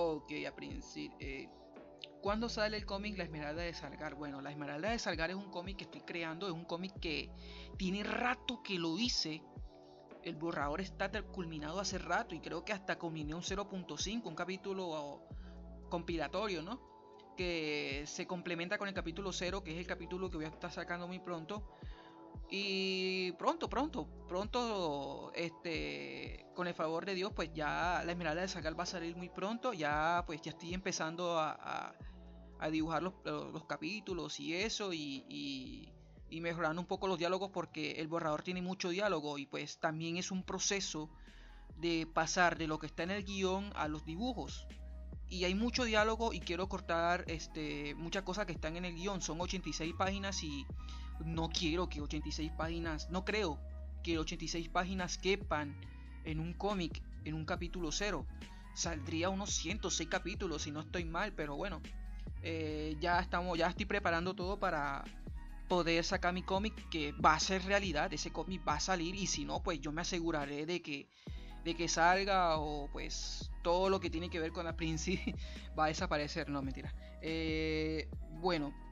Ok, 0.00 0.30
a 0.46 0.54
principio. 0.54 1.16
Eh, 1.18 1.48
¿Cuándo 2.22 2.48
sale 2.48 2.76
el 2.76 2.86
cómic 2.86 3.18
La 3.18 3.24
Esmeralda 3.24 3.62
de 3.62 3.74
Salgar? 3.74 4.14
Bueno, 4.14 4.40
La 4.40 4.52
Esmeralda 4.52 4.90
de 4.90 4.98
Salgar 5.00 5.30
es 5.30 5.34
un 5.34 5.50
cómic 5.50 5.78
que 5.78 5.84
estoy 5.84 6.02
creando, 6.02 6.46
es 6.46 6.52
un 6.52 6.66
cómic 6.66 7.00
que 7.00 7.32
tiene 7.76 8.04
rato 8.04 8.62
que 8.62 8.78
lo 8.78 8.96
hice. 8.96 9.42
El 10.22 10.36
borrador 10.36 10.80
está 10.80 11.10
culminado 11.22 11.80
hace 11.80 11.98
rato 11.98 12.36
y 12.36 12.40
creo 12.40 12.64
que 12.64 12.72
hasta 12.72 12.96
culminé 12.96 13.34
un 13.34 13.42
0.5, 13.42 14.24
un 14.24 14.36
capítulo 14.36 15.26
compilatorio, 15.90 16.62
¿no? 16.62 16.80
que 17.36 18.04
se 18.06 18.24
complementa 18.26 18.78
con 18.78 18.86
el 18.86 18.94
capítulo 18.94 19.32
0, 19.32 19.64
que 19.64 19.72
es 19.72 19.78
el 19.78 19.86
capítulo 19.88 20.30
que 20.30 20.36
voy 20.36 20.46
a 20.46 20.50
estar 20.50 20.70
sacando 20.70 21.08
muy 21.08 21.18
pronto. 21.18 21.68
Y 22.50 23.32
pronto, 23.32 23.68
pronto, 23.68 24.08
pronto, 24.26 25.32
este, 25.34 26.46
con 26.54 26.66
el 26.66 26.74
favor 26.74 27.04
de 27.04 27.14
Dios, 27.14 27.32
pues 27.34 27.52
ya 27.52 28.02
la 28.04 28.12
Esmeralda 28.12 28.42
de 28.42 28.48
Sagal 28.48 28.78
va 28.78 28.84
a 28.84 28.86
salir 28.86 29.16
muy 29.16 29.28
pronto. 29.28 29.72
Ya, 29.72 30.24
pues 30.26 30.40
ya 30.42 30.52
estoy 30.52 30.72
empezando 30.72 31.38
a, 31.38 31.94
a, 32.58 32.70
dibujar 32.70 33.02
los, 33.02 33.14
los, 33.24 33.64
capítulos 33.66 34.40
y 34.40 34.54
eso, 34.54 34.92
y, 34.92 35.24
y, 35.28 35.92
y, 36.30 36.40
mejorando 36.40 36.80
un 36.80 36.88
poco 36.88 37.06
los 37.06 37.18
diálogos 37.18 37.50
porque 37.50 37.92
el 37.92 38.08
borrador 38.08 38.42
tiene 38.42 38.62
mucho 38.62 38.88
diálogo 38.88 39.38
y 39.38 39.46
pues 39.46 39.78
también 39.78 40.16
es 40.16 40.30
un 40.30 40.42
proceso 40.42 41.10
de 41.76 42.06
pasar 42.12 42.58
de 42.58 42.66
lo 42.66 42.78
que 42.78 42.86
está 42.86 43.04
en 43.04 43.12
el 43.12 43.24
guion 43.24 43.70
a 43.76 43.86
los 43.86 44.04
dibujos 44.04 44.66
y 45.30 45.44
hay 45.44 45.54
mucho 45.54 45.84
diálogo 45.84 46.32
y 46.32 46.40
quiero 46.40 46.68
cortar 46.68 47.24
este 47.28 47.94
muchas 47.94 48.22
cosas 48.22 48.46
que 48.46 48.52
están 48.52 48.76
en 48.76 48.84
el 48.84 48.94
guion. 48.94 49.20
Son 49.20 49.40
86 49.40 49.94
páginas 49.96 50.42
y 50.42 50.66
no 51.24 51.48
quiero 51.48 51.88
que 51.88 52.00
86 52.00 52.52
páginas, 52.56 53.10
no 53.10 53.24
creo 53.24 53.58
que 54.02 54.18
86 54.18 54.68
páginas 54.68 55.18
quepan 55.18 55.76
en 56.24 56.40
un 56.40 56.52
cómic, 56.52 57.02
en 57.24 57.34
un 57.34 57.44
capítulo 57.44 57.92
cero. 57.92 58.26
Saldría 58.74 59.28
unos 59.28 59.50
106 59.50 60.08
capítulos 60.08 60.62
si 60.62 60.70
no 60.70 60.80
estoy 60.80 61.04
mal, 61.04 61.32
pero 61.32 61.56
bueno, 61.56 61.80
eh, 62.42 62.96
ya 63.00 63.18
estamos, 63.18 63.58
ya 63.58 63.68
estoy 63.68 63.86
preparando 63.86 64.34
todo 64.34 64.58
para 64.58 65.04
poder 65.68 66.04
sacar 66.04 66.32
mi 66.32 66.42
cómic 66.42 66.88
que 66.88 67.12
va 67.12 67.34
a 67.34 67.40
ser 67.40 67.64
realidad. 67.64 68.12
Ese 68.12 68.30
cómic 68.30 68.62
va 68.66 68.74
a 68.74 68.80
salir 68.80 69.14
y 69.14 69.26
si 69.26 69.44
no, 69.44 69.62
pues 69.62 69.80
yo 69.80 69.92
me 69.92 70.02
aseguraré 70.02 70.66
de 70.66 70.80
que 70.80 71.08
de 71.64 71.74
que 71.74 71.88
salga 71.88 72.56
o 72.58 72.88
pues 72.92 73.50
todo 73.62 73.90
lo 73.90 74.00
que 74.00 74.10
tiene 74.10 74.30
que 74.30 74.40
ver 74.40 74.52
con 74.52 74.64
la 74.64 74.76
Prince 74.76 75.34
va 75.78 75.86
a 75.86 75.88
desaparecer. 75.88 76.48
No, 76.48 76.62
mentira. 76.62 76.94
Eh, 77.20 78.08
bueno. 78.40 78.87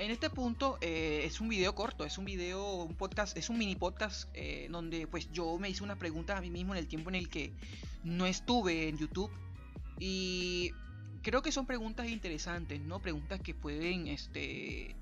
En 0.00 0.10
este 0.10 0.30
punto 0.30 0.78
eh, 0.80 1.24
es 1.26 1.42
un 1.42 1.50
video 1.50 1.74
corto, 1.74 2.06
es 2.06 2.16
un 2.16 2.24
video, 2.24 2.84
un 2.84 2.94
podcast, 2.94 3.36
es 3.36 3.50
un 3.50 3.58
mini 3.58 3.76
podcast 3.76 4.30
eh, 4.32 4.66
donde 4.70 5.06
pues 5.06 5.30
yo 5.30 5.58
me 5.58 5.68
hice 5.68 5.84
unas 5.84 5.98
preguntas 5.98 6.38
a 6.38 6.40
mí 6.40 6.48
mismo 6.48 6.72
en 6.72 6.78
el 6.78 6.88
tiempo 6.88 7.10
en 7.10 7.16
el 7.16 7.28
que 7.28 7.52
no 8.02 8.24
estuve 8.24 8.88
en 8.88 8.96
YouTube 8.96 9.30
y 9.98 10.70
creo 11.20 11.42
que 11.42 11.52
son 11.52 11.66
preguntas 11.66 12.08
interesantes, 12.08 12.80
¿no? 12.80 13.00
Preguntas 13.00 13.42
que 13.42 13.52
pueden, 13.52 14.08
este, 14.08 14.96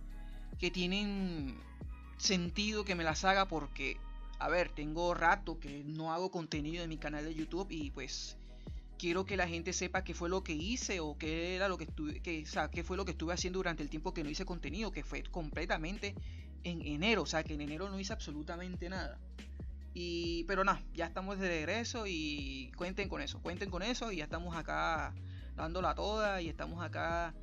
que 0.59 0.73
tienen 0.73 1.57
sentido 2.17 2.85
que 2.85 2.97
me 2.97 3.05
las 3.05 3.25
haga 3.25 3.47
porque 3.47 3.99
a 4.41 4.49
ver, 4.49 4.69
tengo 4.69 5.15
rato 5.15 5.61
que 5.61 5.85
no 5.85 6.13
hago 6.13 6.33
contenido 6.33 6.83
en 6.83 6.89
mi 6.89 6.97
canal 6.97 7.25
de 7.25 7.37
YouTube 7.37 7.69
y 7.71 7.93
pues 7.93 8.37
quiero 8.99 9.25
que 9.25 9.37
la 9.37 9.49
gente 9.49 9.73
sepa 9.73 10.05
qué 10.05 10.15
fue 10.15 10.29
lo 10.29 10.43
que 10.43 10.53
hice 10.53 11.01
o 11.01 11.17
qué 11.17 11.55
era 11.57 11.69
lo 11.69 11.79
que 11.79 11.85
estuve, 11.85 12.21
o 12.43 12.47
sea, 12.47 12.69
qué 12.71 12.83
fue 12.83 12.97
lo 12.97 13.05
que 13.05 13.13
estuve 13.13 13.33
haciendo 13.33 13.61
durante 13.61 13.83
el 13.83 13.89
tiempo 13.89 14.13
que 14.13 14.25
no 14.25 14.31
hice 14.31 14.45
contenido, 14.45 14.91
que 14.91 15.05
fue 15.05 15.23
completamente 15.23 16.15
en 16.65 16.83
enero, 16.83 17.23
o 17.23 17.27
sea, 17.27 17.45
que 17.45 17.55
en 17.55 17.61
enero 17.61 17.89
no 17.89 17.99
hice 17.99 18.13
absolutamente 18.13 18.89
nada. 18.89 19.19
Y, 19.95 20.45
pero 20.45 20.65
nada, 20.65 20.83
ya 20.95 21.07
estamos 21.07 21.39
de 21.39 21.49
regreso 21.49 22.05
y 22.07 22.71
cuenten 22.77 23.09
con 23.09 23.23
eso, 23.23 23.41
cuenten 23.41 23.71
con 23.71 23.83
eso 23.83 24.13
y 24.13 24.17
ya 24.17 24.25
estamos 24.25 24.57
acá 24.57 25.15
dándola 25.57 25.95
toda 25.95 26.43
y 26.43 26.49
estamos 26.49 26.83
acá 26.85 27.35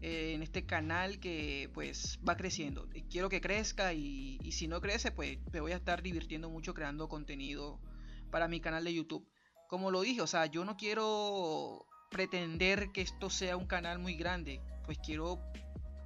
en 0.00 0.42
este 0.42 0.66
canal 0.66 1.18
que 1.18 1.70
pues 1.72 2.18
va 2.28 2.36
creciendo. 2.36 2.88
Quiero 3.10 3.28
que 3.28 3.40
crezca 3.40 3.94
y, 3.94 4.38
si 4.52 4.68
no 4.68 4.80
crece 4.80 5.10
pues 5.12 5.38
me 5.52 5.60
voy 5.60 5.72
a 5.72 5.76
estar 5.76 6.02
divirtiendo 6.02 6.50
mucho 6.50 6.74
creando 6.74 7.08
contenido 7.08 7.80
para 8.30 8.48
mi 8.48 8.60
canal 8.60 8.84
de 8.84 8.94
YouTube. 8.94 9.26
Como 9.68 9.90
lo 9.90 10.02
dije, 10.02 10.20
o 10.20 10.26
sea, 10.26 10.46
yo 10.46 10.64
no 10.64 10.76
quiero 10.76 11.86
pretender 12.10 12.92
que 12.92 13.02
esto 13.02 13.30
sea 13.30 13.56
un 13.56 13.66
canal 13.66 13.98
muy 13.98 14.14
grande, 14.14 14.60
pues 14.84 14.98
quiero 14.98 15.40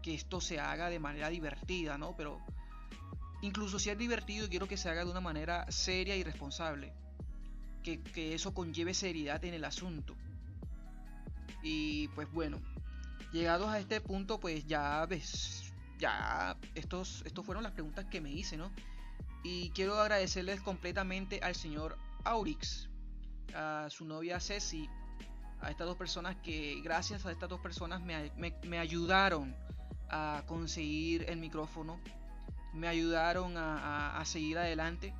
que 0.02 0.14
esto 0.14 0.40
se 0.40 0.60
haga 0.60 0.88
de 0.88 0.98
manera 0.98 1.28
divertida, 1.28 1.98
¿no? 1.98 2.16
Pero 2.16 2.40
incluso 3.42 3.78
si 3.78 3.90
es 3.90 3.98
divertido, 3.98 4.48
quiero 4.48 4.68
que 4.68 4.76
se 4.76 4.88
haga 4.88 5.04
de 5.04 5.10
una 5.10 5.20
manera 5.20 5.70
seria 5.70 6.16
y 6.16 6.22
responsable. 6.22 6.92
Que, 7.82 8.02
que 8.02 8.34
eso 8.34 8.54
conlleve 8.54 8.94
seriedad 8.94 9.44
en 9.44 9.54
el 9.54 9.64
asunto. 9.64 10.14
Y 11.62 12.08
pues 12.08 12.30
bueno, 12.32 12.60
Llegados 13.32 13.68
a 13.68 13.78
este 13.78 14.00
punto, 14.00 14.40
pues 14.40 14.66
ya 14.66 15.04
ves, 15.04 15.70
ya 15.98 16.56
estos, 16.74 17.22
estos 17.26 17.44
fueron 17.44 17.62
las 17.62 17.72
preguntas 17.72 18.06
que 18.06 18.22
me 18.22 18.32
hice, 18.32 18.56
¿no? 18.56 18.72
Y 19.44 19.68
quiero 19.70 20.00
agradecerles 20.00 20.62
completamente 20.62 21.40
al 21.42 21.54
señor 21.54 21.98
Aurix, 22.24 22.88
a 23.54 23.88
su 23.90 24.04
novia 24.04 24.40
Ceci, 24.40 24.88
a 25.60 25.70
estas 25.70 25.86
dos 25.86 25.96
personas 25.96 26.36
que 26.36 26.80
gracias 26.82 27.26
a 27.26 27.32
estas 27.32 27.48
dos 27.48 27.60
personas 27.60 28.00
me, 28.00 28.78
ayudaron 28.78 29.56
a 30.10 30.42
conseguir 30.46 31.24
el 31.28 31.38
micrófono, 31.38 32.00
me 32.72 32.88
ayudaron 32.88 33.56
a, 33.56 34.18
a, 34.18 34.24
seguir 34.24 34.58
adelante 34.58 35.14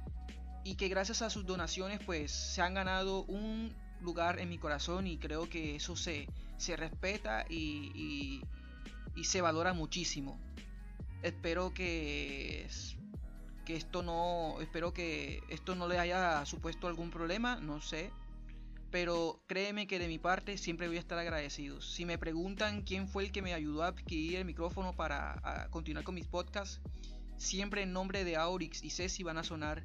y 0.64 0.76
que 0.76 0.88
gracias 0.88 1.22
a 1.22 1.30
sus 1.30 1.46
donaciones 1.46 2.00
pues 2.04 2.30
se 2.30 2.62
han 2.62 2.74
ganado 2.74 3.24
un 3.24 3.74
lugar 4.00 4.38
en 4.38 4.48
mi 4.48 4.58
corazón 4.58 5.06
y 5.06 5.18
creo 5.18 5.48
que 5.48 5.76
eso 5.76 5.96
se, 5.96 6.28
se 6.56 6.76
respeta 6.76 7.44
y, 7.48 8.42
y, 9.16 9.24
se 9.24 9.40
valora 9.40 9.72
muchísimo. 9.72 10.38
Espero 11.22 11.74
que, 11.74 12.68
que 13.64 13.74
esto 13.74 14.04
no 14.04 14.60
espero 14.60 14.92
que 14.92 15.42
esto 15.48 15.74
no 15.74 15.88
le 15.88 15.98
haya 15.98 16.46
supuesto 16.46 16.86
algún 16.86 17.10
problema, 17.10 17.56
no 17.56 17.80
sé, 17.80 18.12
pero 18.90 19.42
créeme 19.46 19.87
que 19.87 19.98
de 19.98 20.09
mi 20.09 20.18
parte 20.18 20.57
siempre 20.57 20.88
voy 20.88 20.96
a 20.96 21.01
estar 21.01 21.18
agradecido. 21.18 21.81
Si 21.81 22.07
me 22.07 22.18
preguntan 22.18 22.83
quién 22.83 23.09
fue 23.09 23.24
el 23.24 23.33
que 23.33 23.42
me 23.42 23.55
ayudó 23.55 23.83
a 23.83 23.88
adquirir 23.88 24.37
el 24.37 24.44
micrófono 24.44 24.94
para 24.94 25.68
continuar 25.70 26.05
con 26.05 26.14
mis 26.14 26.27
podcasts, 26.27 26.81
siempre 27.37 27.83
en 27.83 27.92
nombre 27.92 28.24
de 28.24 28.37
Aurix 28.37 28.83
y 28.83 28.90
Ceci 28.90 29.22
van 29.22 29.38
a 29.38 29.44
sonar 29.44 29.83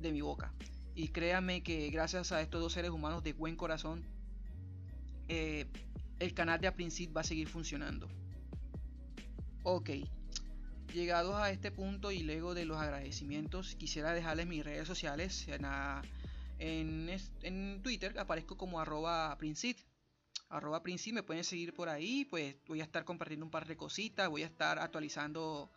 de 0.00 0.12
mi 0.12 0.20
boca. 0.20 0.52
Y 0.94 1.08
créanme 1.08 1.62
que 1.62 1.90
gracias 1.90 2.32
a 2.32 2.40
estos 2.40 2.60
dos 2.60 2.72
seres 2.72 2.90
humanos 2.90 3.22
de 3.22 3.32
buen 3.32 3.56
corazón, 3.56 4.04
eh, 5.28 5.66
el 6.18 6.34
canal 6.34 6.60
de 6.60 6.68
Aprincit 6.68 7.16
va 7.16 7.22
a 7.22 7.24
seguir 7.24 7.48
funcionando. 7.48 8.08
Ok, 9.62 9.90
llegados 10.92 11.34
a 11.36 11.50
este 11.50 11.70
punto 11.72 12.12
y 12.12 12.22
luego 12.22 12.54
de 12.54 12.64
los 12.64 12.78
agradecimientos, 12.78 13.74
quisiera 13.76 14.12
dejarles 14.12 14.46
mis 14.46 14.64
redes 14.64 14.86
sociales. 14.86 15.46
En, 15.48 15.64
en, 16.64 17.82
Twitter 17.82 18.18
aparezco 18.18 18.56
como 18.56 18.80
arroba 18.80 19.36
Princit. 19.38 19.78
Arroba 20.48 20.82
Princit, 20.82 21.14
me 21.14 21.22
pueden 21.22 21.44
seguir 21.44 21.74
por 21.74 21.88
ahí. 21.88 22.24
Pues 22.24 22.56
voy 22.66 22.80
a 22.80 22.84
estar 22.84 23.04
compartiendo 23.04 23.44
un 23.44 23.50
par 23.50 23.66
de 23.66 23.76
cositas. 23.76 24.28
Voy 24.28 24.42
a 24.42 24.46
estar 24.46 24.78
actualizando 24.78 25.70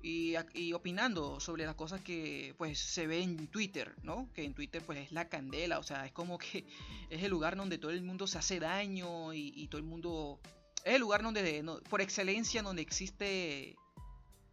y, 0.00 0.34
y, 0.54 0.72
opinando 0.72 1.40
sobre 1.40 1.66
las 1.66 1.74
cosas 1.74 2.00
que 2.00 2.54
pues 2.58 2.78
se 2.78 3.06
ve 3.06 3.22
en 3.22 3.48
Twitter, 3.48 3.94
¿no? 4.02 4.30
Que 4.32 4.44
en 4.44 4.54
Twitter 4.54 4.82
pues 4.84 4.98
es 4.98 5.12
la 5.12 5.28
candela, 5.28 5.78
o 5.78 5.82
sea, 5.82 6.06
es 6.06 6.12
como 6.12 6.38
que 6.38 6.66
es 7.10 7.22
el 7.22 7.30
lugar 7.30 7.56
donde 7.56 7.78
todo 7.78 7.90
el 7.90 8.02
mundo 8.02 8.26
se 8.26 8.38
hace 8.38 8.60
daño 8.60 9.32
y, 9.32 9.66
todo 9.68 9.78
el 9.78 9.86
mundo... 9.86 10.40
Es 10.84 10.94
el 10.94 11.00
lugar 11.00 11.22
donde, 11.22 11.64
por 11.88 12.00
excelencia, 12.00 12.62
donde 12.62 12.82
existe... 12.82 13.76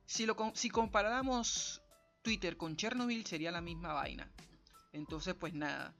Si, 0.06 0.26
lo, 0.26 0.36
si 0.56 0.70
comparáramos 0.70 1.82
Twitter 2.22 2.58
con 2.58 2.76
Chernobyl 2.76 3.26
sería 3.26 3.52
la 3.52 3.62
misma 3.62 3.94
vaina. 3.94 4.32
Entonces 4.94 5.36
pues 5.36 5.54
nada. 5.54 5.94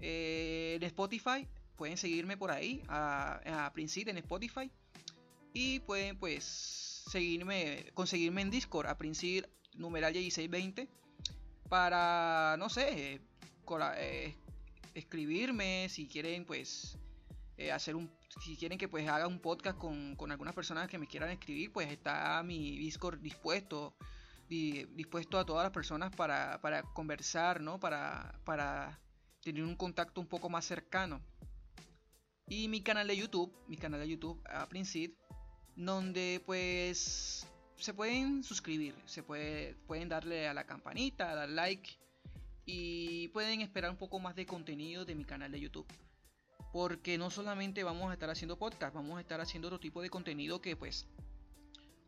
Eh, 0.00 0.74
en 0.76 0.82
Spotify 0.84 1.46
pueden 1.76 1.96
seguirme 1.96 2.36
por 2.36 2.50
ahí, 2.50 2.82
a, 2.88 3.66
a 3.66 3.72
en 3.76 4.18
Spotify. 4.18 4.70
Y 5.52 5.80
pueden 5.80 6.18
pues 6.18 6.44
seguirme, 7.10 7.86
conseguirme 7.94 8.42
en 8.42 8.50
Discord 8.50 8.86
a 8.86 8.96
principio 8.96 9.48
numeral 9.74 10.12
1620 10.12 10.88
para, 11.68 12.56
no 12.58 12.68
sé, 12.68 13.20
eh, 13.96 14.34
escribirme 14.94 15.88
si 15.88 16.08
quieren 16.08 16.44
pues 16.44 16.98
eh, 17.56 17.70
hacer 17.70 17.94
un 17.94 18.10
si 18.42 18.56
quieren 18.56 18.78
que 18.78 18.88
pues 18.88 19.08
haga 19.08 19.26
un 19.26 19.40
podcast 19.40 19.78
con, 19.78 20.16
con, 20.16 20.30
algunas 20.30 20.54
personas 20.54 20.88
que 20.88 20.98
me 20.98 21.06
quieran 21.06 21.30
escribir 21.30 21.72
pues 21.72 21.90
está 21.90 22.42
mi 22.42 22.76
Discord 22.78 23.20
dispuesto 23.20 23.94
dispuesto 24.50 25.38
a 25.38 25.46
todas 25.46 25.64
las 25.64 25.72
personas 25.72 26.14
para, 26.14 26.60
para 26.60 26.82
conversar 26.82 27.60
no 27.60 27.78
para, 27.80 28.40
para 28.44 29.00
tener 29.42 29.62
un 29.62 29.76
contacto 29.76 30.20
un 30.20 30.26
poco 30.26 30.50
más 30.50 30.64
cercano 30.64 31.22
y 32.46 32.68
mi 32.68 32.82
canal 32.82 33.06
de 33.06 33.16
YouTube 33.16 33.52
mi 33.68 33.76
canal 33.76 34.00
de 34.00 34.08
YouTube 34.08 34.42
a 34.46 34.66
donde 35.76 36.42
pues 36.44 37.46
se 37.80 37.94
pueden 37.94 38.44
suscribir, 38.44 38.94
se 39.06 39.22
puede, 39.22 39.74
pueden 39.86 40.08
darle 40.08 40.46
a 40.46 40.54
la 40.54 40.64
campanita, 40.64 41.34
dar 41.34 41.48
like 41.48 41.98
y 42.66 43.28
pueden 43.28 43.62
esperar 43.62 43.90
un 43.90 43.96
poco 43.96 44.18
más 44.18 44.36
de 44.36 44.46
contenido 44.46 45.04
de 45.04 45.14
mi 45.14 45.24
canal 45.24 45.50
de 45.50 45.60
YouTube. 45.60 45.86
Porque 46.72 47.18
no 47.18 47.30
solamente 47.30 47.82
vamos 47.82 48.10
a 48.10 48.12
estar 48.12 48.30
haciendo 48.30 48.58
podcast, 48.58 48.94
vamos 48.94 49.16
a 49.16 49.20
estar 49.22 49.40
haciendo 49.40 49.68
otro 49.68 49.80
tipo 49.80 50.02
de 50.02 50.10
contenido 50.10 50.60
que 50.60 50.76
pues 50.76 51.08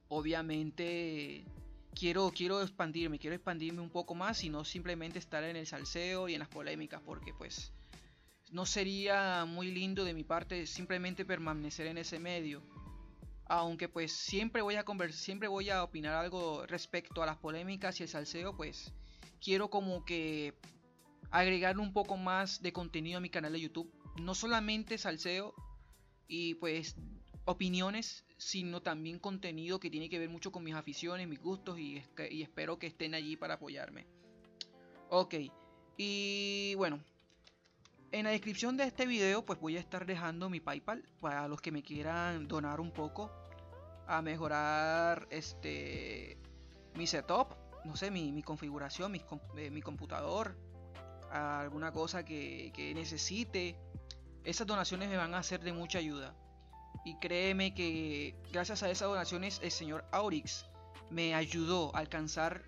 obviamente 0.09 1.47
quiero, 1.95 2.33
quiero 2.35 2.63
expandirme, 2.63 3.19
quiero 3.19 3.37
expandirme 3.37 3.81
un 3.81 3.91
poco 3.91 4.15
más 4.15 4.43
y 4.45 4.49
no 4.49 4.65
simplemente 4.65 5.19
estar 5.19 5.45
en 5.45 5.57
el 5.57 5.67
salseo 5.67 6.29
y 6.29 6.35
en 6.35 6.41
las 6.41 6.49
polémicas 6.49 7.01
porque 7.05 7.33
pues 7.35 7.73
no 8.51 8.67
sería 8.67 9.45
muy 9.47 9.71
lindo 9.71 10.05
de 10.05 10.15
mi 10.15 10.25
parte 10.25 10.67
simplemente 10.67 11.25
permanecer 11.25 11.87
en 11.87 11.99
ese 11.99 12.19
medio. 12.19 12.63
Aunque 13.47 13.89
pues 13.89 14.13
siempre 14.13 14.63
voy 14.63 14.77
a 14.77 14.85
siempre 15.11 15.49
voy 15.49 15.71
a 15.71 15.83
opinar 15.83 16.15
algo 16.15 16.67
respecto 16.67 17.23
a 17.23 17.27
las 17.27 17.39
polémicas 17.39 17.99
y 18.01 18.05
el 18.05 18.09
salseo, 18.09 18.57
pues 18.57 18.93
quiero 19.43 19.69
como 19.69 20.05
que 20.05 20.55
agregar 21.31 21.79
un 21.79 21.93
poco 21.93 22.17
más 22.17 22.63
de 22.63 22.73
contenido 22.73 23.19
a 23.19 23.21
mi 23.21 23.31
canal 23.31 23.53
de 23.53 23.61
YouTube. 23.61 23.93
No 24.21 24.35
solamente 24.35 24.99
salseo 24.99 25.55
y 26.29 26.55
pues 26.55 26.97
opiniones, 27.45 28.25
sino 28.43 28.83
también 28.83 29.21
contenido 29.21 29.79
que 29.79 29.89
tiene 29.89 30.09
que 30.09 30.19
ver 30.19 30.29
mucho 30.29 30.51
con 30.51 30.65
mis 30.65 30.75
aficiones, 30.75 31.29
mis 31.29 31.41
gustos 31.41 31.79
y, 31.79 32.03
espero 32.43 32.77
que 32.77 32.89
estén 32.89 33.15
allí 33.15 33.37
para 33.37 33.55
apoyarme. 33.55 34.05
Ok, 35.11 35.35
y 35.97 36.75
bueno, 36.75 36.99
en 38.11 38.25
la 38.25 38.31
descripción 38.31 38.77
de 38.77 38.85
este 38.85 39.07
video 39.07 39.45
pues 39.45 39.61
voy 39.61 39.77
a 39.77 39.81
estar 39.81 40.07
dejando 40.07 40.51
mi 40.51 40.59
Paypal 40.59 41.05
para 41.21 41.47
los 41.47 41.61
que 41.61 41.71
me 41.71 41.83
quieran 41.83 42.49
donar 42.49 42.81
un 42.81 42.91
poco 42.91 43.31
a 44.09 44.21
mejorar 44.23 45.29
este 45.31 46.37
mi 46.97 47.07
setup, 47.07 47.55
no 47.85 47.97
sé, 47.97 48.11
mi, 48.11 48.43
configuración, 48.43 49.13
mi, 49.13 49.23
eh, 49.57 49.71
mi, 49.71 49.83
computador, 49.83 50.57
alguna 51.31 51.93
cosa 51.93 52.25
que, 52.25 52.73
que 52.75 52.93
necesite. 52.93 53.77
Esas 54.45 54.67
donaciones 54.67 55.09
me 55.09 55.17
van 55.17 55.35
a 55.35 55.43
ser 55.43 55.61
de 55.61 55.73
mucha 55.73 55.99
ayuda. 55.99 56.35
Y 57.05 57.17
créeme 57.17 57.75
que 57.75 58.35
gracias 58.53 58.83
a 58.83 58.91
esas 58.91 59.09
donaciones 59.09 59.61
el 59.63 59.73
señor 59.73 60.05
Aurix 60.13 60.67
me 61.11 61.35
ayudó 61.35 61.95
a 61.95 61.99
alcanzar 61.99 62.63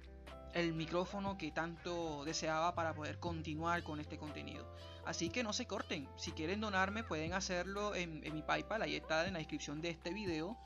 el 0.54 0.72
micrófono 0.72 1.38
que 1.38 1.50
tanto 1.50 2.24
deseaba 2.24 2.74
para 2.74 2.94
poder 2.94 3.18
continuar 3.18 3.82
con 3.82 4.00
este 4.00 4.18
contenido. 4.18 4.66
Así 5.04 5.28
que 5.28 5.42
no 5.42 5.52
se 5.52 5.66
corten, 5.66 6.08
si 6.16 6.32
quieren 6.32 6.60
donarme 6.60 7.04
pueden 7.04 7.32
hacerlo 7.34 7.94
en, 7.94 8.20
mi 8.20 8.42
PayPal, 8.42 8.82
ahí 8.82 8.96
está 8.96 9.26
en 9.26 9.34
la 9.34 9.38
descripción 9.38 9.80
de 9.80 9.90
este 9.90 10.12
video. 10.12 10.56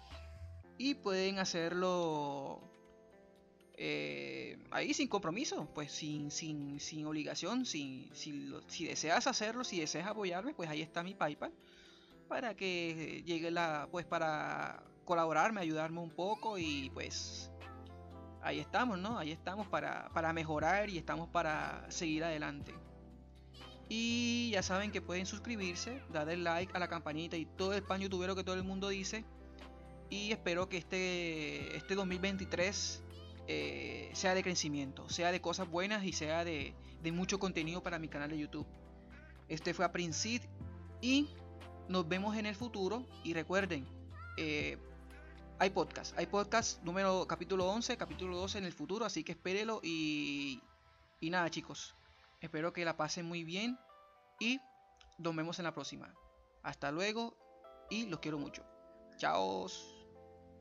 Y 0.78 0.94
pueden 0.94 1.40
hacerlo 1.40 2.60
eh, 3.74 4.58
ahí 4.70 4.94
sin 4.94 5.08
compromiso, 5.08 5.68
pues 5.74 5.90
sin, 5.90 6.30
sin, 6.30 6.78
sin 6.78 7.04
obligación, 7.04 7.66
sin, 7.66 8.14
si 8.14 8.84
deseas 8.84 9.26
hacerlo, 9.26 9.64
si 9.64 9.80
deseas 9.80 10.06
apoyarme, 10.06 10.54
pues 10.54 10.70
ahí 10.70 10.82
está 10.82 11.02
mi 11.02 11.14
PayPal 11.14 11.52
para 12.28 12.54
que 12.54 13.22
llegue 13.26 13.50
la, 13.50 13.88
pues 13.90 14.06
para 14.06 14.82
colaborarme, 15.04 15.60
ayudarme 15.60 16.00
un 16.00 16.10
poco 16.10 16.58
y 16.58 16.90
pues 16.90 17.50
ahí 18.42 18.60
estamos, 18.60 18.98
¿no? 18.98 19.18
Ahí 19.18 19.32
estamos 19.32 19.66
para, 19.66 20.10
para 20.10 20.32
mejorar 20.32 20.90
y 20.90 20.98
estamos 20.98 21.28
para 21.30 21.90
seguir 21.90 22.24
adelante. 22.24 22.74
Y 23.88 24.50
ya 24.52 24.62
saben 24.62 24.92
que 24.92 25.00
pueden 25.00 25.24
suscribirse, 25.24 26.02
darle 26.12 26.36
like 26.36 26.72
a 26.76 26.78
la 26.78 26.88
campanita 26.88 27.36
y 27.36 27.46
todo 27.46 27.72
el 27.72 27.82
pan 27.82 28.00
youtubero 28.00 28.36
que 28.36 28.44
todo 28.44 28.54
el 28.54 28.64
mundo 28.64 28.88
dice. 28.88 29.24
Y 30.10 30.32
espero 30.32 30.68
que 30.68 30.76
este, 30.76 31.76
este 31.76 31.94
2023 31.94 33.02
eh, 33.46 34.10
sea 34.12 34.34
de 34.34 34.42
crecimiento, 34.42 35.08
sea 35.08 35.32
de 35.32 35.40
cosas 35.40 35.68
buenas 35.70 36.04
y 36.04 36.12
sea 36.12 36.44
de, 36.44 36.74
de 37.02 37.12
mucho 37.12 37.38
contenido 37.38 37.82
para 37.82 37.98
mi 37.98 38.08
canal 38.08 38.30
de 38.30 38.38
YouTube. 38.38 38.66
Este 39.48 39.72
fue 39.72 39.86
a 39.86 39.92
Prince 39.92 40.42
y 41.00 41.28
nos 41.88 42.08
vemos 42.08 42.36
en 42.36 42.46
el 42.46 42.54
futuro. 42.54 43.06
Y 43.24 43.34
recuerden, 43.34 43.86
eh, 44.36 44.78
hay 45.58 45.70
podcast, 45.70 46.16
hay 46.16 46.26
podcast 46.26 46.82
número 46.82 47.26
capítulo 47.26 47.66
11, 47.66 47.96
capítulo 47.96 48.36
12 48.36 48.58
en 48.58 48.64
el 48.64 48.72
futuro, 48.72 49.04
así 49.04 49.24
que 49.24 49.32
espérelo 49.32 49.80
y, 49.82 50.62
y 51.20 51.30
nada 51.30 51.50
chicos, 51.50 51.96
espero 52.40 52.72
que 52.72 52.84
la 52.84 52.96
pasen 52.96 53.26
muy 53.26 53.42
bien 53.42 53.76
y 54.38 54.60
nos 55.18 55.34
vemos 55.34 55.58
en 55.58 55.64
la 55.64 55.74
próxima. 55.74 56.14
Hasta 56.62 56.92
luego 56.92 57.36
y 57.90 58.06
los 58.06 58.20
quiero 58.20 58.38
mucho. 58.38 58.62
Chao. 59.16 59.97